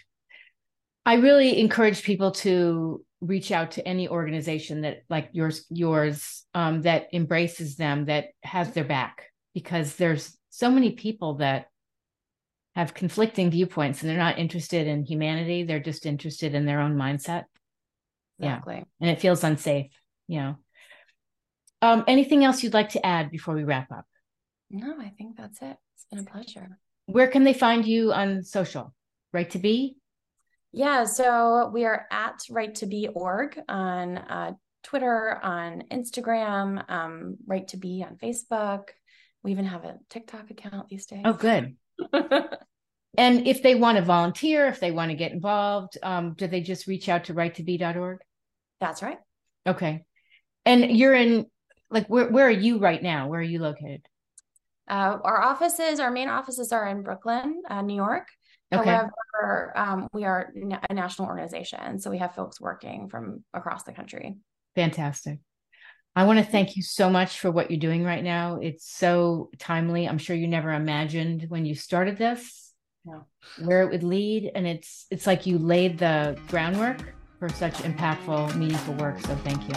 I 1.06 1.16
really 1.16 1.60
encourage 1.60 2.04
people 2.04 2.32
to 2.32 3.04
reach 3.24 3.52
out 3.52 3.72
to 3.72 3.88
any 3.88 4.08
organization 4.08 4.82
that, 4.82 5.04
like 5.10 5.30
yours, 5.32 5.66
yours, 5.70 6.44
um, 6.54 6.82
that 6.82 7.08
embraces 7.14 7.76
them, 7.76 8.06
that 8.06 8.28
has 8.44 8.72
their 8.72 8.84
back 8.84 9.32
because 9.54 9.96
there's 9.96 10.38
so 10.50 10.70
many 10.70 10.92
people 10.92 11.36
that 11.36 11.68
have 12.76 12.94
conflicting 12.94 13.52
viewpoints 13.52 14.02
and 14.02 14.10
they're 14.10 14.18
not 14.18 14.40
interested 14.40 14.88
in 14.88 15.06
humanity 15.06 15.64
they're 15.64 15.80
just 15.80 16.08
interested 16.08 16.56
in 16.56 16.66
their 16.66 16.80
own 16.80 16.96
mindset. 16.96 17.44
Exactly. 18.40 18.78
Yeah. 18.78 18.84
and 19.00 19.10
it 19.12 19.22
feels 19.22 19.44
unsafe 19.44 19.92
you 20.28 20.40
know. 20.40 20.56
Um, 21.82 22.04
anything 22.08 22.46
else 22.46 22.64
you'd 22.64 22.74
like 22.74 22.90
to 22.90 23.06
add 23.06 23.30
before 23.30 23.56
we 23.56 23.64
wrap 23.64 23.92
up? 23.92 24.06
No 24.70 24.96
i 25.00 25.10
think 25.18 25.38
that's 25.38 25.62
it. 25.62 25.78
It's 25.96 26.06
been 26.10 26.20
a 26.20 26.24
pleasure. 26.24 26.80
Where 27.06 27.28
can 27.28 27.44
they 27.44 27.54
find 27.54 27.86
you 27.86 28.14
on 28.14 28.44
social? 28.44 28.94
Right 29.34 29.50
to 29.52 29.60
be 29.60 29.98
yeah 30.74 31.06
so 31.06 31.70
we 31.74 31.86
are 31.86 32.06
at 32.12 32.42
right 32.50 32.76
to 32.76 32.86
be 32.86 33.08
org 33.08 33.60
on 33.70 34.18
uh, 34.18 34.52
twitter 34.84 35.40
on 35.42 35.84
instagram 35.92 36.84
um, 36.90 37.38
right 37.48 37.68
to 37.68 37.78
be 37.78 38.04
on 38.08 38.18
facebook 38.18 38.90
we 39.44 39.52
even 39.52 39.66
have 39.66 39.84
a 39.84 40.00
TikTok 40.10 40.50
account 40.50 40.90
these 40.90 41.06
days. 41.06 41.22
Oh, 41.26 41.34
good. 41.34 41.76
and 43.18 43.48
if 43.48 43.62
they 43.62 43.76
want 43.76 43.98
to 43.98 44.04
volunteer, 44.04 44.68
if 44.68 44.80
they 44.80 44.92
want 44.92 45.12
to 45.12 45.18
get 45.18 45.34
involved, 45.34 45.98
um, 46.02 46.34
do 46.34 46.48
they 46.48 46.62
just 46.62 46.88
reach 46.88 47.10
out 47.10 47.26
to 47.26 47.34
righttobe.org? 47.34 48.20
That's 48.80 49.04
right. 49.04 49.18
Okay. 49.68 50.04
And 50.66 50.98
you're 50.98 51.14
in, 51.14 51.46
like, 51.90 52.08
where, 52.08 52.30
where 52.30 52.48
are 52.48 52.52
you 52.52 52.80
right 52.80 53.04
now? 53.04 53.28
Where 53.28 53.42
are 53.42 53.44
you 53.44 53.60
located? 53.60 54.06
Uh, 54.88 55.18
our 55.24 55.42
offices, 55.42 56.00
our 56.00 56.12
main 56.12 56.30
offices 56.30 56.72
are 56.72 56.88
in 56.88 57.04
Brooklyn, 57.04 57.62
uh, 57.70 57.82
New 57.82 57.96
York. 57.96 58.28
Okay. 58.74 58.90
However, 58.90 59.74
um, 59.76 60.08
we 60.14 60.26
are 60.26 60.52
a 60.90 60.94
national 60.94 61.28
organization, 61.28 62.00
so 62.00 62.10
we 62.10 62.18
have 62.18 62.36
folks 62.36 62.60
working 62.60 63.10
from 63.10 63.44
across 63.54 63.84
the 63.84 63.94
country. 63.94 64.38
Fantastic. 64.76 65.40
I 66.16 66.26
want 66.26 66.40
to 66.40 66.46
thank 66.46 66.76
you 66.76 66.84
so 66.84 67.10
much 67.10 67.40
for 67.40 67.50
what 67.50 67.72
you're 67.72 67.80
doing 67.80 68.04
right 68.04 68.24
now. 68.24 68.60
It's 68.62 68.88
so 68.88 69.50
timely. 69.58 70.08
I'm 70.08 70.20
sure 70.20 70.36
you 70.36 70.48
never 70.48 70.72
imagined 70.72 71.46
when 71.50 71.66
you 71.66 71.74
started 71.74 72.18
this 72.18 72.72
no. 73.04 73.26
where 73.64 73.82
it 73.82 73.90
would 73.90 74.04
lead. 74.04 74.52
And 74.54 74.68
it's 74.68 75.08
it's 75.10 75.26
like 75.26 75.48
you 75.48 75.58
laid 75.58 75.98
the 75.98 76.38
groundwork 76.50 77.16
for 77.40 77.50
such 77.50 77.74
impactful, 77.76 78.56
meaningful 78.56 78.94
work. 78.96 79.20
So 79.22 79.36
thank 79.38 79.68
you. 79.68 79.74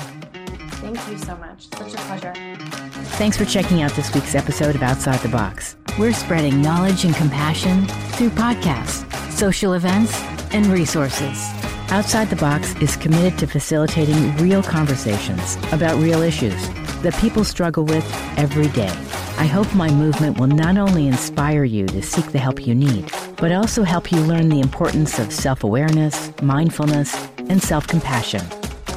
Thank 0.77 1.09
you 1.09 1.17
so 1.19 1.37
much. 1.37 1.69
Such 1.75 1.95
a 1.95 1.97
pleasure. 1.97 2.86
Thanks 3.17 3.39
for 3.39 3.47
checking 3.47 3.81
out 3.81 3.93
this 3.93 4.15
week's 4.15 4.35
episode 4.35 4.75
of 4.75 4.83
Outside 4.83 5.21
the 5.21 5.31
Box. 5.31 5.75
We're 5.99 6.13
spreading 6.13 6.61
knowledge 6.61 7.07
and 7.07 7.15
compassion 7.15 7.87
through 8.13 8.29
podcasts, 8.29 9.11
social 9.33 9.73
events, 9.73 10.21
and 10.53 10.67
resources. 10.67 11.49
Outside 11.89 12.29
the 12.29 12.37
Box 12.37 12.75
is 12.77 12.95
committed 12.95 13.39
to 13.39 13.47
facilitating 13.47 14.37
real 14.37 14.63
conversations 14.63 15.57
about 15.73 15.99
real 15.99 16.21
issues 16.21 16.69
that 17.01 17.17
people 17.19 17.43
struggle 17.43 17.87
with 17.87 18.05
every 18.37 18.69
day. 18.69 18.93
I 19.39 19.47
hope 19.47 19.75
my 19.75 19.89
movement 19.91 20.39
will 20.39 20.49
not 20.49 20.77
only 20.77 21.07
inspire 21.07 21.65
you 21.65 21.87
to 21.87 22.03
seek 22.03 22.33
the 22.33 22.39
help 22.39 22.67
you 22.67 22.75
need, 22.75 23.11
but 23.39 23.51
also 23.51 23.83
help 23.83 24.13
you 24.13 24.19
learn 24.21 24.51
the 24.51 24.61
importance 24.61 25.19
of 25.19 25.33
self 25.33 25.65
awareness, 25.65 26.31
mindfulness, 26.43 27.17
and 27.39 27.63
self 27.63 27.87
compassion. 27.87 28.43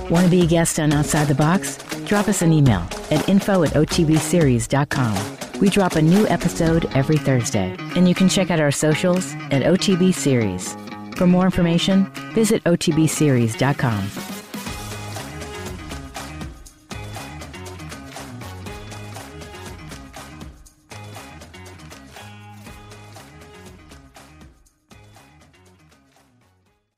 Want 0.10 0.26
to 0.26 0.30
be 0.30 0.42
a 0.42 0.46
guest 0.46 0.78
on 0.78 0.92
Outside 0.92 1.30
the 1.30 1.36
Box? 1.36 1.78
Drop 2.10 2.28
us 2.28 2.42
an 2.42 2.52
email 2.52 2.82
at 3.12 3.30
info 3.30 3.62
at 3.62 3.74
otbseries.com. 3.74 5.60
We 5.60 5.70
drop 5.70 5.96
a 5.96 6.02
new 6.02 6.26
episode 6.28 6.86
every 6.96 7.18
Thursday, 7.18 7.76
and 7.96 8.10
you 8.10 8.16
can 8.16 8.28
check 8.28 8.50
out 8.50 8.60
our 8.60 8.72
socials 8.72 9.36
at 9.52 9.62
OTB 9.62 10.12
Series. 10.16 10.76
For 11.16 11.28
more 11.28 11.46
information, 11.46 12.06
visit 12.34 12.64
otbseries.com. 12.64 14.29